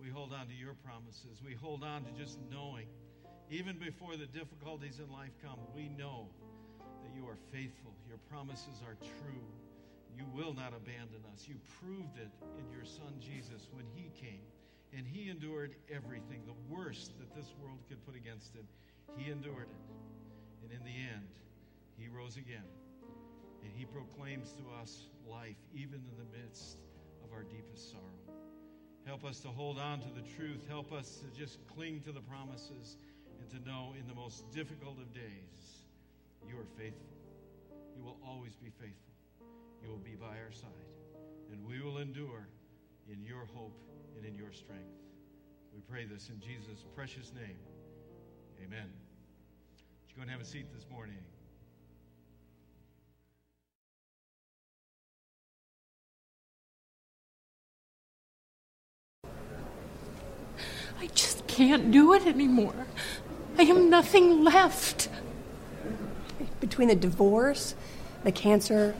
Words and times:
we 0.00 0.10
hold 0.10 0.32
on 0.32 0.46
to 0.48 0.54
your 0.54 0.74
promises. 0.84 1.40
We 1.44 1.54
hold 1.54 1.82
on 1.82 2.04
to 2.04 2.10
just 2.12 2.38
knowing, 2.50 2.86
even 3.50 3.78
before 3.78 4.16
the 4.16 4.26
difficulties 4.26 4.98
in 4.98 5.10
life 5.12 5.30
come, 5.42 5.58
we 5.74 5.88
know 5.88 6.28
that 7.02 7.14
you 7.14 7.26
are 7.28 7.38
faithful. 7.52 7.94
Your 8.08 8.18
promises 8.30 8.82
are 8.86 8.96
true. 9.20 9.46
You 10.16 10.24
will 10.34 10.54
not 10.54 10.72
abandon 10.74 11.22
us. 11.32 11.46
You 11.46 11.56
proved 11.80 12.18
it 12.18 12.30
in 12.58 12.70
your 12.70 12.84
Son 12.84 13.14
Jesus 13.20 13.68
when 13.72 13.84
He 13.94 14.10
came. 14.20 14.46
And 14.96 15.06
He 15.06 15.30
endured 15.30 15.74
everything, 15.92 16.42
the 16.46 16.74
worst 16.74 17.18
that 17.18 17.34
this 17.34 17.52
world 17.60 17.78
could 17.88 18.04
put 18.06 18.14
against 18.14 18.54
Him. 18.54 18.66
He 19.16 19.30
endured 19.30 19.68
it. 19.70 19.84
And 20.62 20.72
in 20.72 20.84
the 20.84 20.94
end, 20.94 21.26
He 21.98 22.08
rose 22.08 22.36
again. 22.36 22.66
And 23.62 23.72
He 23.74 23.84
proclaims 23.84 24.52
to 24.52 24.64
us 24.80 25.06
life, 25.28 25.58
even 25.74 26.02
in 26.02 26.16
the 26.18 26.38
midst 26.38 26.78
of 27.24 27.32
our 27.32 27.42
deepest 27.42 27.90
sorrow. 27.90 28.23
Help 29.06 29.24
us 29.24 29.38
to 29.40 29.48
hold 29.48 29.78
on 29.78 30.00
to 30.00 30.08
the 30.14 30.22
truth. 30.36 30.64
Help 30.68 30.92
us 30.92 31.20
to 31.20 31.38
just 31.38 31.58
cling 31.68 32.00
to 32.00 32.12
the 32.12 32.22
promises 32.22 32.96
and 33.40 33.50
to 33.50 33.68
know 33.68 33.92
in 33.98 34.06
the 34.08 34.14
most 34.14 34.50
difficult 34.50 34.98
of 34.98 35.12
days, 35.12 35.84
you 36.48 36.56
are 36.56 36.66
faithful. 36.78 37.12
You 37.96 38.02
will 38.02 38.16
always 38.26 38.54
be 38.54 38.70
faithful. 38.70 39.12
You 39.82 39.90
will 39.90 39.98
be 39.98 40.16
by 40.16 40.40
our 40.40 40.52
side. 40.52 40.88
And 41.52 41.64
we 41.66 41.80
will 41.80 41.98
endure 41.98 42.48
in 43.12 43.22
your 43.22 43.46
hope 43.54 43.76
and 44.16 44.24
in 44.24 44.34
your 44.34 44.52
strength. 44.52 44.96
We 45.74 45.80
pray 45.80 46.06
this 46.06 46.30
in 46.30 46.40
Jesus' 46.40 46.84
precious 46.94 47.32
name. 47.34 47.58
Amen. 48.64 48.88
Would 48.88 50.10
You 50.10 50.16
go 50.16 50.22
and 50.22 50.30
have 50.30 50.40
a 50.40 50.44
seat 50.44 50.66
this 50.74 50.86
morning. 50.90 51.18
I 61.04 61.08
just 61.08 61.46
can't 61.46 61.90
do 61.90 62.14
it 62.14 62.24
anymore. 62.24 62.86
I 63.58 63.64
have 63.64 63.76
nothing 63.76 64.42
left. 64.42 65.10
Between 66.60 66.88
the 66.88 66.94
divorce, 66.94 67.74
the 68.22 68.32
cancer, 68.32 68.94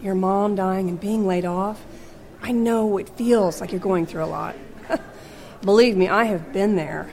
your 0.00 0.14
mom 0.14 0.54
dying, 0.54 0.88
and 0.88 1.00
being 1.00 1.26
laid 1.26 1.44
off, 1.44 1.84
I 2.40 2.52
know 2.52 2.96
it 2.96 3.08
feels 3.08 3.60
like 3.60 3.72
you're 3.72 3.80
going 3.80 4.06
through 4.06 4.22
a 4.22 4.26
lot. 4.26 4.54
Believe 5.62 5.96
me, 5.96 6.06
I 6.06 6.26
have 6.26 6.52
been 6.52 6.76
there. 6.76 7.10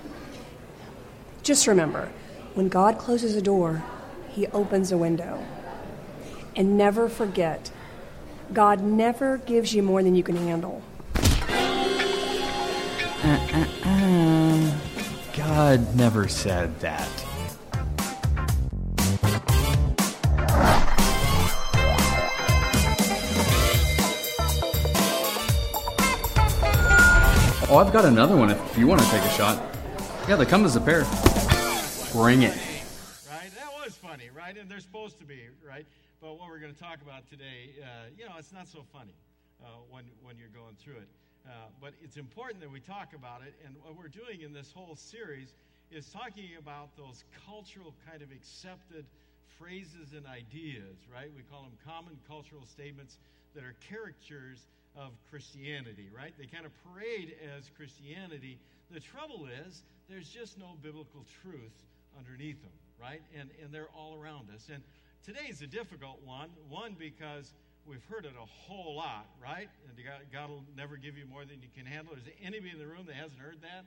Just 1.41 1.65
remember 1.65 2.11
when 2.53 2.69
God 2.69 2.99
closes 2.99 3.35
a 3.35 3.41
door, 3.41 3.83
he 4.29 4.45
opens 4.47 4.91
a 4.91 4.97
window. 4.97 5.43
And 6.55 6.77
never 6.77 7.09
forget, 7.09 7.71
God 8.53 8.83
never 8.83 9.37
gives 9.37 9.73
you 9.73 9.81
more 9.81 10.03
than 10.03 10.13
you 10.13 10.21
can 10.21 10.35
handle. 10.35 10.83
Uh-uh-uh. 13.23 14.02
God 15.55 15.95
never 15.95 16.27
said 16.27 16.79
that. 16.79 17.07
Oh, 27.69 27.77
I've 27.77 27.93
got 27.93 28.05
another 28.05 28.35
one 28.35 28.49
if 28.49 28.75
you 28.75 28.87
want 28.87 29.01
to 29.01 29.07
take 29.11 29.21
a 29.21 29.29
shot. 29.29 29.61
Yeah, 30.27 30.37
they 30.37 30.45
come 30.47 30.65
as 30.65 30.75
a 30.75 30.81
pair. 30.81 31.05
Bring 32.11 32.41
it. 32.41 32.57
Right? 33.29 33.51
That 33.53 33.71
was 33.79 33.95
funny, 33.95 34.31
right? 34.35 34.57
And 34.57 34.67
they're 34.67 34.79
supposed 34.79 35.19
to 35.19 35.25
be, 35.25 35.49
right? 35.63 35.85
But 36.19 36.39
what 36.39 36.49
we're 36.49 36.57
going 36.57 36.73
to 36.73 36.79
talk 36.79 36.99
about 37.03 37.29
today, 37.29 37.75
uh, 37.79 38.07
you 38.17 38.25
know, 38.25 38.33
it's 38.39 38.53
not 38.53 38.67
so 38.67 38.83
funny 38.91 39.13
uh, 39.63 39.67
when, 39.91 40.05
when 40.23 40.35
you're 40.35 40.47
going 40.47 40.73
through 40.83 40.95
it. 40.95 41.09
Uh, 41.45 41.67
but 41.81 41.93
it's 42.01 42.17
important 42.17 42.61
that 42.61 42.71
we 42.71 42.79
talk 42.79 43.13
about 43.13 43.41
it. 43.41 43.53
And 43.65 43.75
what 43.83 43.97
we're 43.97 44.07
doing 44.07 44.41
in 44.41 44.53
this 44.53 44.71
whole 44.71 44.95
series 44.95 45.53
is 45.91 46.07
talking 46.07 46.55
about 46.57 46.95
those 46.97 47.23
cultural 47.45 47.93
kind 48.09 48.21
of 48.21 48.31
accepted 48.31 49.05
phrases 49.59 50.13
and 50.15 50.25
ideas, 50.25 50.97
right? 51.13 51.29
We 51.35 51.43
call 51.51 51.63
them 51.63 51.77
common 51.85 52.17
cultural 52.27 52.65
statements 52.65 53.17
that 53.55 53.63
are 53.63 53.75
caricatures 53.89 54.65
of 54.95 55.11
Christianity, 55.29 56.09
right? 56.15 56.33
They 56.37 56.45
kind 56.45 56.65
of 56.65 56.71
parade 56.83 57.35
as 57.57 57.69
Christianity. 57.75 58.57
The 58.91 58.99
trouble 58.99 59.47
is, 59.67 59.83
there's 60.09 60.29
just 60.29 60.57
no 60.57 60.77
biblical 60.81 61.25
truth 61.41 61.75
underneath 62.17 62.61
them, 62.61 62.71
right? 63.01 63.21
And, 63.37 63.49
and 63.61 63.73
they're 63.73 63.91
all 63.95 64.15
around 64.15 64.47
us. 64.53 64.69
And 64.73 64.81
today's 65.25 65.61
a 65.61 65.67
difficult 65.67 66.19
one. 66.23 66.49
One, 66.69 66.95
because 66.97 67.53
we've 67.87 68.03
heard 68.09 68.25
it 68.25 68.33
a 68.39 68.45
whole 68.45 68.95
lot, 68.95 69.27
right? 69.41 69.69
And 69.87 70.05
God, 70.05 70.21
God 70.31 70.49
will 70.49 70.63
never 70.75 70.97
give 70.97 71.17
you 71.17 71.25
more 71.25 71.45
than 71.45 71.61
you 71.61 71.67
can 71.75 71.85
handle. 71.85 72.13
Is 72.13 72.23
there 72.23 72.33
anybody 72.41 72.71
in 72.71 72.79
the 72.79 72.87
room 72.87 73.05
that 73.07 73.15
hasn't 73.15 73.39
heard 73.39 73.61
that? 73.61 73.85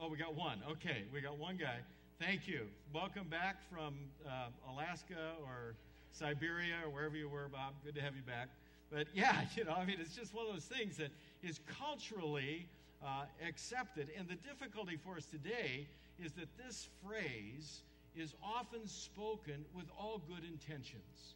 Oh, 0.00 0.08
we 0.08 0.16
got 0.16 0.34
one. 0.34 0.58
Okay, 0.70 1.04
we 1.12 1.20
got 1.20 1.38
one 1.38 1.56
guy. 1.56 1.78
Thank 2.20 2.48
you. 2.48 2.66
Welcome 2.92 3.28
back 3.28 3.56
from 3.70 3.94
uh, 4.26 4.48
Alaska 4.72 5.34
or 5.42 5.74
Siberia 6.12 6.76
or 6.84 6.90
wherever 6.90 7.16
you 7.16 7.28
were, 7.28 7.48
Bob. 7.48 7.74
Good 7.84 7.94
to 7.96 8.00
have 8.00 8.16
you 8.16 8.22
back. 8.22 8.48
But 8.90 9.06
yeah, 9.14 9.42
you 9.56 9.64
know, 9.64 9.72
I 9.72 9.84
mean, 9.84 9.98
it's 10.00 10.14
just 10.14 10.34
one 10.34 10.46
of 10.46 10.52
those 10.52 10.64
things 10.64 10.96
that 10.96 11.10
is 11.42 11.60
culturally 11.78 12.66
uh, 13.04 13.24
accepted. 13.46 14.08
And 14.18 14.28
the 14.28 14.36
difficulty 14.36 14.96
for 14.96 15.16
us 15.16 15.26
today 15.26 15.86
is 16.24 16.32
that 16.32 16.48
this 16.56 16.88
phrase 17.06 17.82
is 18.16 18.34
often 18.42 18.86
spoken 18.86 19.64
with 19.74 19.86
all 19.98 20.20
good 20.28 20.44
intentions, 20.44 21.34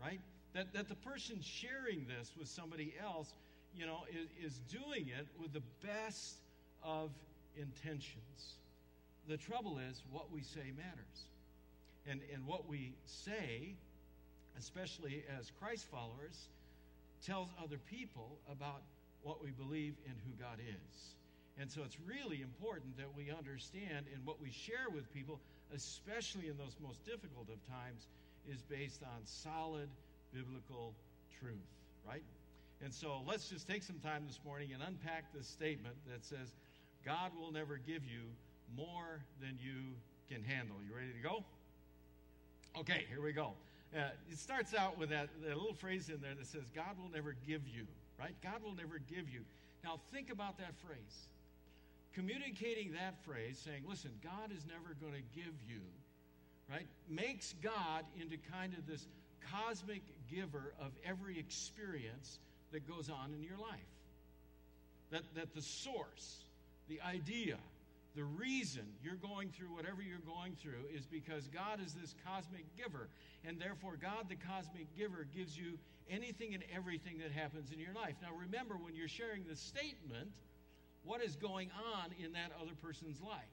right? 0.00 0.20
That, 0.54 0.72
that 0.74 0.88
the 0.88 0.94
person 0.96 1.40
sharing 1.40 2.06
this 2.06 2.32
with 2.38 2.48
somebody 2.48 2.94
else, 3.02 3.32
you 3.74 3.86
know, 3.86 4.00
is, 4.10 4.52
is 4.52 4.60
doing 4.70 5.08
it 5.08 5.26
with 5.40 5.52
the 5.52 5.62
best 5.82 6.36
of 6.82 7.10
intentions. 7.56 8.56
The 9.28 9.36
trouble 9.36 9.78
is, 9.78 10.02
what 10.10 10.30
we 10.30 10.42
say 10.42 10.72
matters. 10.76 11.26
And, 12.06 12.20
and 12.34 12.44
what 12.46 12.68
we 12.68 12.92
say, 13.06 13.74
especially 14.58 15.24
as 15.38 15.50
Christ 15.60 15.86
followers, 15.90 16.48
tells 17.24 17.48
other 17.62 17.78
people 17.78 18.36
about 18.50 18.82
what 19.22 19.42
we 19.42 19.50
believe 19.50 19.94
in 20.04 20.12
who 20.26 20.32
God 20.42 20.58
is. 20.58 21.14
And 21.60 21.70
so 21.70 21.82
it's 21.84 21.96
really 22.06 22.42
important 22.42 22.96
that 22.96 23.14
we 23.16 23.30
understand 23.30 24.06
and 24.12 24.24
what 24.26 24.40
we 24.40 24.50
share 24.50 24.90
with 24.92 25.12
people, 25.14 25.38
especially 25.74 26.48
in 26.48 26.56
those 26.56 26.74
most 26.82 27.04
difficult 27.04 27.48
of 27.48 27.60
times, 27.68 28.08
is 28.50 28.60
based 28.62 29.02
on 29.04 29.20
solid 29.24 29.88
biblical 30.32 30.94
truth, 31.38 31.56
right? 32.06 32.22
And 32.82 32.92
so 32.92 33.22
let's 33.26 33.48
just 33.48 33.68
take 33.68 33.82
some 33.82 33.98
time 33.98 34.24
this 34.26 34.40
morning 34.44 34.70
and 34.74 34.82
unpack 34.82 35.32
this 35.32 35.46
statement 35.46 35.94
that 36.10 36.24
says, 36.24 36.54
God 37.04 37.30
will 37.38 37.52
never 37.52 37.78
give 37.78 38.02
you 38.04 38.22
more 38.76 39.22
than 39.40 39.58
you 39.60 39.94
can 40.30 40.42
handle. 40.42 40.76
You 40.88 40.94
ready 40.94 41.12
to 41.12 41.22
go? 41.22 41.44
Okay, 42.78 43.04
here 43.08 43.22
we 43.22 43.32
go. 43.32 43.52
Uh, 43.94 44.08
it 44.30 44.38
starts 44.38 44.74
out 44.74 44.98
with 44.98 45.10
that, 45.10 45.28
that 45.46 45.56
little 45.56 45.74
phrase 45.74 46.08
in 46.08 46.20
there 46.20 46.34
that 46.34 46.46
says, 46.46 46.70
God 46.74 46.96
will 47.00 47.10
never 47.12 47.36
give 47.46 47.68
you, 47.68 47.86
right? 48.18 48.34
God 48.42 48.62
will 48.64 48.74
never 48.74 48.98
give 48.98 49.28
you. 49.28 49.42
Now, 49.84 50.00
think 50.12 50.30
about 50.32 50.58
that 50.58 50.72
phrase. 50.86 51.28
Communicating 52.14 52.92
that 52.92 53.22
phrase, 53.24 53.60
saying, 53.62 53.82
listen, 53.88 54.10
God 54.22 54.50
is 54.56 54.64
never 54.66 54.96
going 55.00 55.12
to 55.12 55.38
give 55.38 55.54
you, 55.68 55.80
right, 56.70 56.86
makes 57.08 57.54
God 57.62 58.04
into 58.20 58.36
kind 58.50 58.72
of 58.74 58.86
this 58.86 59.06
cosmic 59.50 60.02
giver 60.30 60.74
of 60.80 60.92
every 61.04 61.38
experience 61.38 62.38
that 62.72 62.88
goes 62.88 63.10
on 63.10 63.32
in 63.34 63.42
your 63.42 63.58
life. 63.58 63.80
That, 65.10 65.22
that 65.34 65.54
the 65.54 65.62
source, 65.62 66.44
the 66.88 67.00
idea, 67.02 67.56
the 68.14 68.24
reason 68.24 68.82
you're 69.02 69.16
going 69.16 69.50
through 69.50 69.68
whatever 69.68 70.02
you're 70.02 70.24
going 70.24 70.56
through 70.56 70.84
is 70.94 71.06
because 71.06 71.46
God 71.48 71.80
is 71.84 71.94
this 71.94 72.14
cosmic 72.26 72.64
giver. 72.76 73.08
And 73.44 73.58
therefore, 73.58 73.96
God, 74.00 74.28
the 74.28 74.36
cosmic 74.36 74.86
giver, 74.96 75.26
gives 75.34 75.56
you 75.56 75.78
anything 76.10 76.54
and 76.54 76.62
everything 76.74 77.18
that 77.18 77.32
happens 77.32 77.72
in 77.72 77.78
your 77.78 77.94
life. 77.94 78.14
Now, 78.20 78.28
remember, 78.38 78.74
when 78.74 78.94
you're 78.94 79.08
sharing 79.08 79.44
the 79.48 79.56
statement, 79.56 80.28
what 81.04 81.22
is 81.22 81.36
going 81.36 81.70
on 81.96 82.10
in 82.22 82.32
that 82.32 82.52
other 82.60 82.74
person's 82.82 83.20
life? 83.20 83.52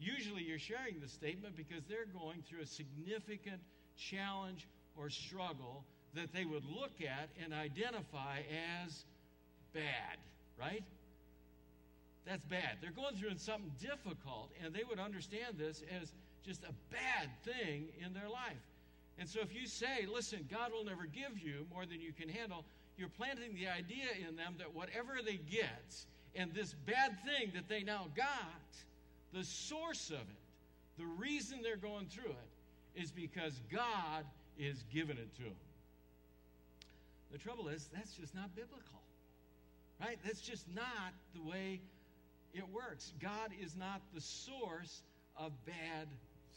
Usually, 0.00 0.42
you're 0.42 0.58
sharing 0.58 0.98
the 1.00 1.08
statement 1.08 1.56
because 1.56 1.84
they're 1.84 2.08
going 2.10 2.42
through 2.48 2.62
a 2.62 2.66
significant 2.66 3.60
challenge 3.96 4.66
or 4.96 5.10
struggle 5.10 5.84
that 6.14 6.32
they 6.32 6.44
would 6.44 6.64
look 6.64 7.00
at 7.00 7.30
and 7.42 7.54
identify 7.54 8.38
as 8.84 9.04
bad, 9.72 10.18
right? 10.58 10.82
That's 12.26 12.44
bad. 12.44 12.78
They're 12.80 12.90
going 12.90 13.16
through 13.16 13.36
something 13.38 13.72
difficult, 13.80 14.50
and 14.62 14.74
they 14.74 14.84
would 14.88 15.00
understand 15.00 15.56
this 15.58 15.82
as 16.00 16.12
just 16.44 16.62
a 16.64 16.72
bad 16.90 17.28
thing 17.44 17.86
in 18.04 18.12
their 18.12 18.28
life. 18.28 18.62
And 19.18 19.28
so 19.28 19.40
if 19.40 19.54
you 19.54 19.66
say, 19.66 20.06
listen, 20.12 20.46
God 20.50 20.72
will 20.72 20.84
never 20.84 21.06
give 21.06 21.38
you 21.42 21.66
more 21.72 21.86
than 21.86 22.00
you 22.00 22.12
can 22.12 22.28
handle, 22.28 22.64
you're 22.96 23.08
planting 23.08 23.54
the 23.54 23.68
idea 23.68 24.06
in 24.28 24.36
them 24.36 24.54
that 24.58 24.74
whatever 24.74 25.18
they 25.24 25.38
get, 25.50 26.04
and 26.34 26.52
this 26.54 26.74
bad 26.86 27.16
thing 27.24 27.52
that 27.54 27.68
they 27.68 27.82
now 27.82 28.06
got, 28.16 28.26
the 29.32 29.44
source 29.44 30.10
of 30.10 30.20
it, 30.20 30.98
the 30.98 31.06
reason 31.06 31.60
they're 31.62 31.76
going 31.76 32.06
through 32.06 32.30
it, 32.30 32.51
is 32.94 33.10
because 33.10 33.60
God 33.70 34.24
is 34.58 34.84
giving 34.92 35.16
it 35.16 35.34
to 35.36 35.42
them. 35.42 35.54
The 37.30 37.38
trouble 37.38 37.68
is, 37.68 37.88
that's 37.94 38.12
just 38.12 38.34
not 38.34 38.54
biblical. 38.54 39.00
Right? 40.00 40.18
That's 40.24 40.40
just 40.40 40.66
not 40.74 41.14
the 41.34 41.42
way 41.48 41.80
it 42.52 42.68
works. 42.68 43.12
God 43.20 43.50
is 43.62 43.76
not 43.76 44.02
the 44.14 44.20
source 44.20 45.02
of 45.36 45.52
bad 45.64 46.08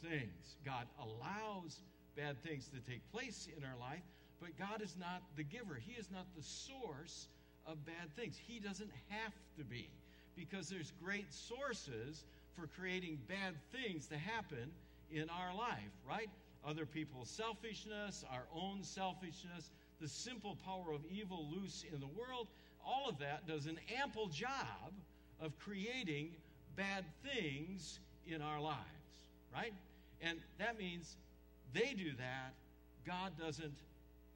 things. 0.02 0.56
God 0.64 0.86
allows 1.00 1.80
bad 2.16 2.42
things 2.42 2.68
to 2.68 2.90
take 2.90 3.00
place 3.12 3.48
in 3.56 3.64
our 3.64 3.78
life, 3.80 4.02
but 4.40 4.50
God 4.58 4.82
is 4.82 4.94
not 4.98 5.22
the 5.36 5.44
giver. 5.44 5.80
He 5.86 5.92
is 5.98 6.10
not 6.10 6.26
the 6.36 6.42
source 6.42 7.28
of 7.66 7.84
bad 7.86 8.14
things. 8.16 8.36
He 8.46 8.58
doesn't 8.58 8.90
have 9.08 9.32
to 9.58 9.64
be 9.64 9.88
because 10.36 10.68
there's 10.68 10.92
great 11.02 11.32
sources 11.32 12.24
for 12.54 12.66
creating 12.66 13.18
bad 13.28 13.54
things 13.72 14.06
to 14.08 14.18
happen 14.18 14.70
in 15.10 15.28
our 15.30 15.54
life, 15.54 15.92
right? 16.08 16.28
Other 16.66 16.86
people's 16.86 17.30
selfishness, 17.30 18.24
our 18.30 18.44
own 18.54 18.82
selfishness, 18.82 19.70
the 20.00 20.08
simple 20.08 20.56
power 20.64 20.92
of 20.92 21.00
evil 21.10 21.48
loose 21.54 21.84
in 21.92 22.00
the 22.00 22.06
world, 22.06 22.48
all 22.84 23.08
of 23.08 23.18
that 23.18 23.46
does 23.46 23.66
an 23.66 23.78
ample 24.00 24.28
job 24.28 24.92
of 25.40 25.58
creating 25.58 26.30
bad 26.76 27.04
things 27.24 28.00
in 28.26 28.42
our 28.42 28.60
lives, 28.60 28.78
right? 29.54 29.72
And 30.20 30.38
that 30.58 30.78
means 30.78 31.16
they 31.72 31.94
do 31.94 32.12
that, 32.18 32.54
God 33.06 33.32
doesn't 33.38 33.76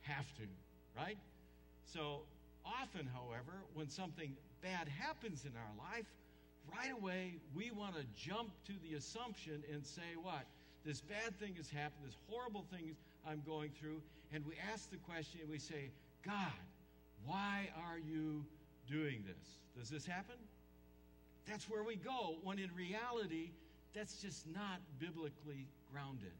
have 0.02 0.26
to, 0.36 0.42
right? 0.96 1.18
So 1.84 2.20
often, 2.64 3.08
however, 3.12 3.52
when 3.74 3.88
something 3.88 4.36
bad 4.62 4.88
happens 4.88 5.44
in 5.44 5.52
our 5.56 5.90
life, 5.92 6.06
right 6.76 6.92
away 6.92 7.34
we 7.54 7.70
want 7.70 7.94
to 7.96 8.04
jump 8.16 8.50
to 8.66 8.72
the 8.88 8.96
assumption 8.96 9.62
and 9.72 9.84
say, 9.84 10.16
what? 10.22 10.44
This 10.84 11.00
bad 11.00 11.38
thing 11.38 11.54
has 11.56 11.68
happened, 11.68 12.06
this 12.06 12.16
horrible 12.28 12.64
thing 12.72 12.96
I'm 13.26 13.42
going 13.46 13.70
through, 13.78 14.00
and 14.32 14.44
we 14.46 14.54
ask 14.72 14.90
the 14.90 14.96
question 14.96 15.40
and 15.42 15.50
we 15.50 15.58
say, 15.58 15.90
God, 16.24 16.52
why 17.26 17.68
are 17.76 17.98
you 17.98 18.44
doing 18.88 19.22
this? 19.26 19.58
Does 19.78 19.90
this 19.90 20.06
happen? 20.06 20.36
That's 21.46 21.68
where 21.68 21.82
we 21.82 21.96
go, 21.96 22.36
when 22.42 22.58
in 22.58 22.70
reality, 22.74 23.50
that's 23.94 24.22
just 24.22 24.46
not 24.46 24.80
biblically 24.98 25.66
grounded, 25.92 26.32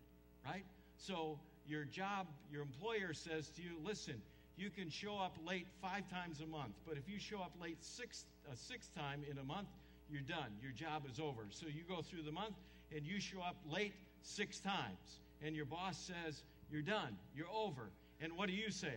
right? 0.46 0.64
So 0.96 1.38
your 1.66 1.84
job, 1.84 2.26
your 2.50 2.62
employer 2.62 3.12
says 3.12 3.48
to 3.50 3.62
you, 3.62 3.70
listen, 3.84 4.20
you 4.56 4.70
can 4.70 4.90
show 4.90 5.16
up 5.16 5.36
late 5.46 5.66
five 5.80 6.08
times 6.10 6.40
a 6.40 6.46
month, 6.46 6.74
but 6.86 6.96
if 6.96 7.08
you 7.08 7.18
show 7.18 7.40
up 7.40 7.52
late 7.60 7.78
six, 7.80 8.24
uh, 8.48 8.52
a 8.52 8.56
sixth 8.56 8.94
time 8.94 9.22
in 9.30 9.38
a 9.38 9.44
month, 9.44 9.68
you're 10.10 10.22
done. 10.22 10.50
Your 10.62 10.72
job 10.72 11.04
is 11.10 11.20
over. 11.20 11.46
So 11.50 11.66
you 11.66 11.82
go 11.88 12.02
through 12.02 12.22
the 12.22 12.32
month 12.32 12.54
and 12.94 13.06
you 13.06 13.20
show 13.20 13.40
up 13.40 13.56
late 13.70 13.94
six 14.22 14.58
times, 14.58 15.20
and 15.44 15.54
your 15.54 15.64
boss 15.64 15.98
says, 15.98 16.42
You're 16.70 16.82
done. 16.82 17.16
You're 17.36 17.50
over. 17.54 17.90
And 18.20 18.36
what 18.36 18.48
do 18.48 18.54
you 18.54 18.70
say? 18.70 18.94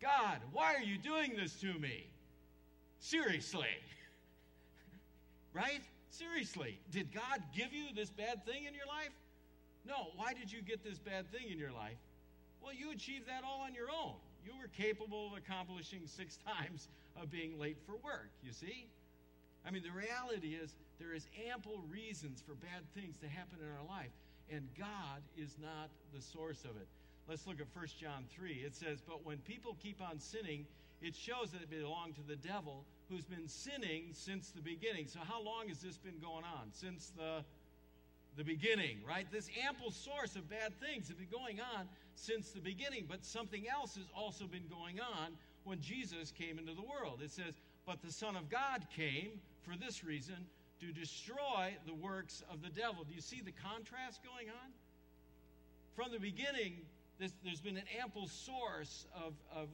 God, 0.00 0.38
why 0.52 0.74
are 0.74 0.82
you 0.82 0.96
doing 0.98 1.34
this 1.36 1.54
to 1.60 1.74
me? 1.78 2.06
Seriously. 3.00 3.66
right? 5.52 5.80
Seriously. 6.10 6.78
Did 6.92 7.12
God 7.12 7.42
give 7.56 7.72
you 7.72 7.86
this 7.94 8.10
bad 8.10 8.44
thing 8.46 8.64
in 8.64 8.74
your 8.74 8.86
life? 8.86 9.10
No. 9.86 10.12
Why 10.14 10.34
did 10.34 10.52
you 10.52 10.62
get 10.62 10.84
this 10.84 10.98
bad 10.98 11.30
thing 11.32 11.50
in 11.50 11.58
your 11.58 11.72
life? 11.72 11.96
Well, 12.62 12.74
you 12.74 12.92
achieved 12.92 13.26
that 13.28 13.42
all 13.44 13.62
on 13.62 13.74
your 13.74 13.88
own. 13.90 14.14
You 14.44 14.52
were 14.60 14.68
capable 14.68 15.26
of 15.26 15.38
accomplishing 15.38 16.02
six 16.06 16.38
times 16.46 16.88
of 17.20 17.30
being 17.30 17.58
late 17.58 17.78
for 17.86 17.92
work, 18.04 18.30
you 18.44 18.52
see? 18.52 18.86
I 19.66 19.70
mean, 19.70 19.82
the 19.82 19.92
reality 19.92 20.54
is 20.54 20.74
there 20.98 21.14
is 21.14 21.26
ample 21.50 21.82
reasons 21.90 22.42
for 22.46 22.54
bad 22.54 22.82
things 22.94 23.16
to 23.18 23.28
happen 23.28 23.58
in 23.60 23.68
our 23.68 23.84
life, 23.86 24.10
and 24.50 24.68
God 24.78 25.22
is 25.36 25.56
not 25.60 25.90
the 26.14 26.20
source 26.20 26.64
of 26.64 26.76
it. 26.76 26.88
Let's 27.28 27.46
look 27.46 27.60
at 27.60 27.66
1 27.74 27.86
John 28.00 28.24
3. 28.34 28.52
It 28.64 28.74
says, 28.74 29.02
But 29.06 29.24
when 29.24 29.38
people 29.38 29.76
keep 29.82 30.00
on 30.00 30.18
sinning, 30.18 30.66
it 31.02 31.14
shows 31.14 31.50
that 31.52 31.62
it 31.62 31.70
belonged 31.70 32.16
to 32.16 32.22
the 32.22 32.36
devil 32.36 32.84
who's 33.10 33.24
been 33.24 33.48
sinning 33.48 34.10
since 34.12 34.50
the 34.50 34.62
beginning. 34.62 35.06
So, 35.06 35.20
how 35.20 35.42
long 35.42 35.68
has 35.68 35.78
this 35.78 35.98
been 35.98 36.18
going 36.20 36.44
on? 36.44 36.68
Since 36.72 37.12
the 37.16 37.44
the 38.38 38.44
beginning, 38.44 38.98
right? 39.06 39.26
This 39.32 39.50
ample 39.66 39.90
source 39.90 40.36
of 40.36 40.48
bad 40.48 40.72
things 40.80 41.08
have 41.08 41.18
been 41.18 41.26
going 41.30 41.60
on 41.60 41.88
since 42.14 42.50
the 42.50 42.60
beginning, 42.60 43.04
but 43.08 43.24
something 43.24 43.64
else 43.68 43.96
has 43.96 44.06
also 44.16 44.46
been 44.46 44.66
going 44.70 45.00
on 45.00 45.32
when 45.68 45.80
Jesus 45.80 46.32
came 46.32 46.58
into 46.58 46.72
the 46.72 46.82
world. 46.82 47.20
It 47.22 47.30
says, 47.30 47.54
But 47.86 48.02
the 48.02 48.10
Son 48.10 48.36
of 48.36 48.48
God 48.48 48.86
came 48.96 49.40
for 49.62 49.76
this 49.76 50.02
reason 50.02 50.36
to 50.80 50.92
destroy 50.92 51.76
the 51.86 51.94
works 51.94 52.42
of 52.50 52.62
the 52.62 52.70
devil. 52.70 53.04
Do 53.04 53.14
you 53.14 53.20
see 53.20 53.40
the 53.40 53.52
contrast 53.52 54.20
going 54.24 54.48
on? 54.48 54.70
From 55.94 56.12
the 56.12 56.18
beginning, 56.18 56.74
this, 57.18 57.32
there's 57.44 57.60
been 57.60 57.76
an 57.76 57.88
ample 58.00 58.28
source 58.28 59.06
of, 59.14 59.34
of 59.54 59.68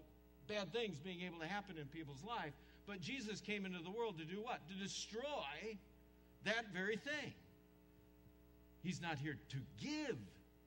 bad 0.49 0.73
things 0.73 0.99
being 0.99 1.21
able 1.23 1.39
to 1.39 1.47
happen 1.47 1.77
in 1.79 1.87
people's 1.87 2.25
life. 2.27 2.53
But 2.87 3.01
Jesus 3.01 3.41
came 3.41 3.65
into 3.65 3.79
the 3.83 3.91
world 3.91 4.19
to 4.19 4.25
do 4.25 4.41
what? 4.43 4.67
To 4.69 4.75
destroy 4.75 5.79
that 6.45 6.73
very 6.73 6.97
thing. 6.97 7.33
He's 8.83 9.01
not 9.01 9.19
here 9.19 9.37
to 9.51 9.57
give 9.81 10.17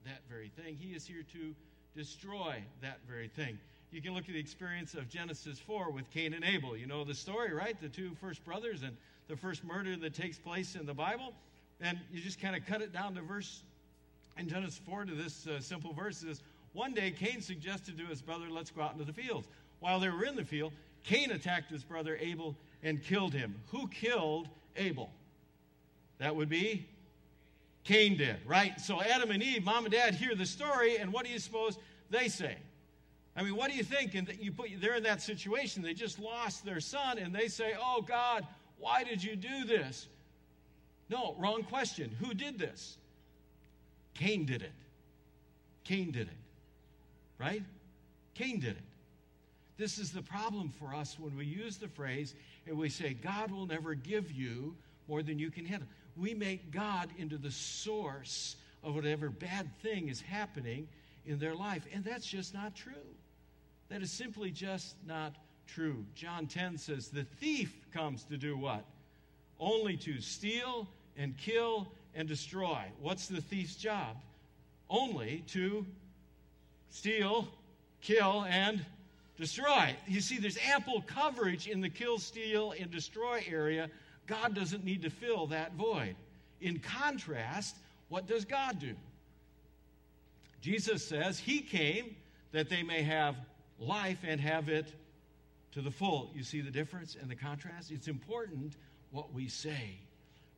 that 0.04 0.22
very 0.28 0.48
thing, 0.48 0.76
He 0.80 0.94
is 0.94 1.06
here 1.06 1.24
to 1.32 1.54
destroy 1.94 2.62
that 2.80 2.98
very 3.06 3.28
thing. 3.28 3.58
You 3.90 4.02
can 4.02 4.12
look 4.12 4.24
at 4.28 4.34
the 4.34 4.38
experience 4.38 4.94
of 4.94 5.08
Genesis 5.08 5.58
4 5.58 5.90
with 5.90 6.10
Cain 6.10 6.34
and 6.34 6.44
Abel. 6.44 6.76
You 6.76 6.86
know 6.86 7.04
the 7.04 7.14
story, 7.14 7.54
right? 7.54 7.80
The 7.80 7.88
two 7.88 8.10
first 8.20 8.44
brothers 8.44 8.82
and 8.82 8.94
the 9.28 9.36
first 9.36 9.64
murder 9.64 9.96
that 9.96 10.14
takes 10.14 10.38
place 10.38 10.74
in 10.74 10.84
the 10.84 10.92
Bible. 10.92 11.32
And 11.80 11.98
you 12.12 12.20
just 12.20 12.40
kind 12.40 12.54
of 12.54 12.66
cut 12.66 12.82
it 12.82 12.92
down 12.92 13.14
to 13.14 13.22
verse 13.22 13.62
in 14.36 14.48
Genesis 14.48 14.80
4 14.86 15.06
to 15.06 15.14
this 15.14 15.46
uh, 15.46 15.60
simple 15.60 15.94
verse. 15.94 16.22
It 16.22 16.26
says, 16.26 16.42
One 16.74 16.92
day 16.92 17.10
Cain 17.10 17.40
suggested 17.40 17.96
to 17.96 18.04
his 18.04 18.20
brother, 18.20 18.46
Let's 18.50 18.70
go 18.70 18.82
out 18.82 18.92
into 18.92 19.04
the 19.04 19.12
fields. 19.12 19.48
While 19.80 20.00
they 20.00 20.10
were 20.10 20.24
in 20.24 20.36
the 20.36 20.44
field, 20.44 20.72
Cain 21.04 21.30
attacked 21.30 21.70
his 21.70 21.82
brother 21.82 22.18
Abel 22.20 22.54
and 22.82 23.02
killed 23.02 23.32
him. 23.32 23.54
Who 23.68 23.88
killed 23.88 24.48
Abel? 24.76 25.10
That 26.18 26.36
would 26.36 26.50
be 26.50 26.86
Cain 27.84 28.18
did, 28.18 28.36
right? 28.44 28.78
So 28.80 29.00
Adam 29.00 29.30
and 29.30 29.42
Eve, 29.42 29.64
mom 29.64 29.86
and 29.86 29.92
dad, 29.92 30.14
hear 30.14 30.34
the 30.34 30.44
story, 30.44 30.98
and 30.98 31.10
what 31.10 31.24
do 31.24 31.30
you 31.30 31.38
suppose 31.38 31.78
they 32.10 32.28
say? 32.28 32.56
I 33.38 33.42
mean, 33.42 33.54
what 33.54 33.70
do 33.70 33.76
you 33.76 33.84
think? 33.84 34.16
And 34.16 34.28
you 34.40 34.50
put 34.50 34.68
they're 34.80 34.96
in 34.96 35.04
that 35.04 35.22
situation. 35.22 35.82
They 35.82 35.94
just 35.94 36.18
lost 36.18 36.64
their 36.64 36.80
son, 36.80 37.18
and 37.18 37.32
they 37.32 37.46
say, 37.46 37.74
"Oh 37.80 38.02
God, 38.02 38.44
why 38.78 39.04
did 39.04 39.22
you 39.22 39.36
do 39.36 39.64
this?" 39.64 40.08
No, 41.08 41.36
wrong 41.38 41.62
question. 41.62 42.14
Who 42.20 42.34
did 42.34 42.58
this? 42.58 42.98
Cain 44.14 44.44
did 44.44 44.62
it. 44.62 44.72
Cain 45.84 46.10
did 46.10 46.28
it. 46.28 46.36
Right? 47.38 47.62
Cain 48.34 48.60
did 48.60 48.76
it. 48.76 48.82
This 49.78 49.98
is 49.98 50.10
the 50.10 50.22
problem 50.22 50.70
for 50.70 50.92
us 50.92 51.16
when 51.18 51.36
we 51.36 51.46
use 51.46 51.76
the 51.76 51.88
phrase 51.88 52.34
and 52.66 52.76
we 52.76 52.88
say, 52.88 53.14
God 53.14 53.50
will 53.52 53.66
never 53.66 53.94
give 53.94 54.32
you 54.32 54.74
more 55.06 55.22
than 55.22 55.38
you 55.38 55.50
can 55.50 55.64
handle. 55.64 55.88
We 56.16 56.34
make 56.34 56.72
God 56.72 57.08
into 57.16 57.38
the 57.38 57.52
source 57.52 58.56
of 58.82 58.96
whatever 58.96 59.30
bad 59.30 59.70
thing 59.80 60.08
is 60.08 60.20
happening 60.20 60.88
in 61.26 61.38
their 61.38 61.54
life. 61.54 61.86
And 61.94 62.04
that's 62.04 62.26
just 62.26 62.52
not 62.52 62.74
true. 62.74 62.92
That 63.88 64.02
is 64.02 64.12
simply 64.12 64.50
just 64.50 64.96
not 65.06 65.34
true. 65.66 66.04
John 66.14 66.46
10 66.46 66.78
says, 66.78 67.08
The 67.08 67.24
thief 67.24 67.74
comes 67.92 68.24
to 68.24 68.36
do 68.36 68.56
what? 68.56 68.84
Only 69.58 69.96
to 69.98 70.20
steal 70.20 70.88
and 71.16 71.36
kill 71.36 71.88
and 72.14 72.28
destroy. 72.28 72.82
What's 73.00 73.28
the 73.28 73.40
thief's 73.40 73.76
job? 73.76 74.16
Only 74.90 75.44
to 75.48 75.86
steal, 76.90 77.48
kill, 78.00 78.44
and 78.48 78.84
destroy. 79.38 79.94
You 80.06 80.20
see, 80.20 80.38
there's 80.38 80.58
ample 80.66 81.02
coverage 81.02 81.66
in 81.66 81.80
the 81.80 81.88
kill, 81.88 82.18
steal, 82.18 82.74
and 82.78 82.90
destroy 82.90 83.42
area. 83.48 83.90
God 84.26 84.54
doesn't 84.54 84.84
need 84.84 85.02
to 85.02 85.10
fill 85.10 85.46
that 85.48 85.74
void. 85.74 86.16
In 86.60 86.78
contrast, 86.78 87.76
what 88.08 88.26
does 88.26 88.44
God 88.44 88.78
do? 88.80 88.94
Jesus 90.60 91.06
says 91.06 91.38
he 91.38 91.60
came 91.60 92.16
that 92.52 92.68
they 92.68 92.82
may 92.82 93.02
have 93.02 93.36
life 93.78 94.18
and 94.26 94.40
have 94.40 94.68
it 94.68 94.92
to 95.72 95.80
the 95.80 95.90
full. 95.90 96.30
You 96.34 96.42
see 96.42 96.60
the 96.60 96.70
difference 96.70 97.16
and 97.20 97.30
the 97.30 97.36
contrast? 97.36 97.90
It's 97.90 98.08
important 98.08 98.74
what 99.10 99.32
we 99.32 99.48
say 99.48 99.98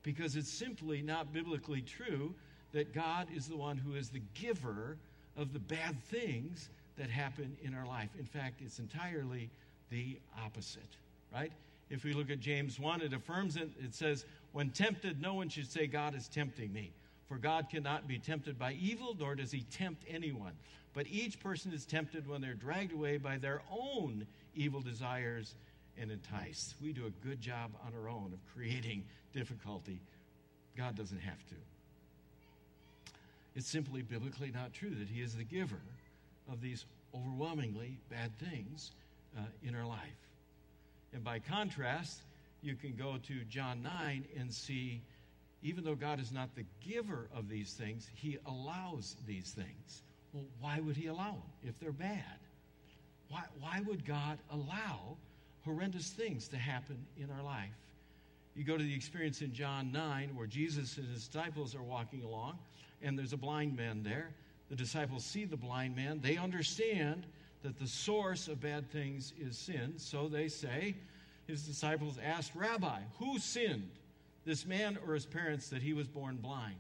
because 0.03 0.37
it's 0.37 0.51
simply 0.51 1.03
not 1.03 1.33
biblically 1.33 1.83
true 1.83 2.35
that 2.73 2.95
God 2.95 3.29
is 3.35 3.49
the 3.49 3.57
one 3.57 3.77
who 3.77 3.95
is 3.95 4.09
the 4.09 4.23
giver 4.35 4.97
of 5.37 5.53
the 5.53 5.59
bad 5.59 6.03
things 6.05 6.69
that 6.97 7.11
happen 7.11 7.57
in 7.63 7.75
our 7.75 7.87
life. 7.87 8.11
In 8.19 8.25
fact, 8.25 8.61
it's 8.65 8.79
entirely 8.79 9.51
the 9.91 10.19
opposite, 10.45 10.97
right? 11.33 11.53
If 11.89 12.05
we 12.05 12.13
look 12.13 12.31
at 12.31 12.41
James 12.41 12.79
1, 12.79 13.03
it 13.03 13.13
affirms 13.13 13.57
it. 13.57 13.69
It 13.83 13.95
says, 13.95 14.25
When 14.53 14.71
tempted, 14.71 15.21
no 15.21 15.35
one 15.35 15.49
should 15.49 15.71
say, 15.71 15.87
God 15.87 16.15
is 16.15 16.29
tempting 16.29 16.73
me. 16.73 16.93
For 17.29 17.37
God 17.37 17.69
cannot 17.71 18.09
be 18.09 18.19
tempted 18.19 18.59
by 18.59 18.73
evil, 18.81 19.17
nor 19.19 19.35
does 19.35 19.51
he 19.51 19.63
tempt 19.71 20.05
anyone. 20.09 20.53
But 20.93 21.07
each 21.09 21.39
person 21.41 21.73
is 21.73 21.85
tempted 21.85 22.29
when 22.29 22.41
they're 22.41 22.55
dragged 22.55 22.93
away 22.93 23.17
by 23.17 23.39
their 23.39 23.63
own 23.71 24.27
evil 24.55 24.81
desires 24.81 25.55
and 25.99 26.11
enticed. 26.11 26.75
We 26.83 26.93
do 26.93 27.07
a 27.07 27.27
good 27.27 27.41
job 27.41 27.71
on 27.87 27.93
our 27.95 28.09
own 28.09 28.33
of 28.33 28.55
creating 28.55 29.05
difficulty. 29.33 30.01
God 30.77 30.97
doesn't 30.97 31.21
have 31.21 31.47
to. 31.49 31.55
It's 33.55 33.69
simply 33.69 34.03
biblically 34.03 34.51
not 34.53 34.73
true 34.73 34.95
that 34.99 35.09
He 35.09 35.23
is 35.23 35.35
the 35.35 35.45
giver 35.45 35.81
of 36.51 36.61
these 36.61 36.85
overwhelmingly 37.15 37.99
bad 38.09 38.31
things 38.39 38.93
uh, 39.37 39.43
in 39.63 39.75
our 39.75 39.87
life. 39.87 39.99
And 41.13 41.25
by 41.25 41.41
contrast, 41.41 42.21
you 42.63 42.75
can 42.75 42.95
go 42.95 43.17
to 43.27 43.45
John 43.49 43.83
9 43.83 44.25
and 44.39 44.53
see, 44.53 45.01
even 45.63 45.85
though 45.85 45.95
God 45.95 46.21
is 46.21 46.31
not 46.31 46.55
the 46.55 46.65
giver 46.87 47.29
of 47.35 47.49
these 47.49 47.73
things, 47.73 48.09
He 48.15 48.39
allows 48.47 49.17
these 49.27 49.51
things. 49.51 50.03
Well, 50.33 50.45
why 50.61 50.81
would 50.81 50.97
He 50.97 51.07
allow 51.07 51.33
them 51.33 51.43
if 51.63 51.79
they're 51.79 51.93
bad? 51.93 52.39
Why, 53.29 53.43
why 53.61 53.81
would 53.87 54.05
God 54.05 54.39
allow 54.51 55.17
horrendous 55.65 56.11
things 56.11 56.49
to 56.49 56.57
happen 56.57 56.97
in 57.17 57.31
our 57.31 57.43
life? 57.43 57.71
You 58.57 58.65
go 58.65 58.77
to 58.77 58.83
the 58.83 58.95
experience 58.95 59.43
in 59.43 59.53
John 59.53 59.93
9 59.93 60.31
where 60.35 60.47
Jesus 60.47 60.99
and 60.99 61.09
his 61.09 61.27
disciples 61.27 61.75
are 61.75 61.83
walking 61.83 62.23
along, 62.23 62.59
and 63.03 63.19
there's 63.19 63.33
a 63.33 63.39
blind 63.39 63.77
man 63.77 64.03
there. 64.03 64.31
The 64.69 64.77
disciples 64.77 65.25
see 65.25 65.45
the 65.45 65.57
blind 65.57 65.97
man. 65.97 66.21
They 66.21 66.37
understand 66.37 67.25
that 67.63 67.79
the 67.79 67.87
source 67.87 68.49
of 68.49 68.61
bad 68.61 68.91
things 68.91 69.33
is 69.39 69.57
sin, 69.57 69.95
so 69.97 70.29
they 70.29 70.49
say, 70.49 70.95
his 71.47 71.63
disciples 71.63 72.19
asked, 72.25 72.55
Rabbi, 72.55 73.01
who 73.19 73.39
sinned, 73.39 73.91
this 74.45 74.67
man 74.67 74.99
or 75.07 75.15
his 75.15 75.27
parents, 75.27 75.69
that 75.69 75.83
he 75.83 75.93
was 75.93 76.07
born 76.07 76.37
blind? 76.37 76.77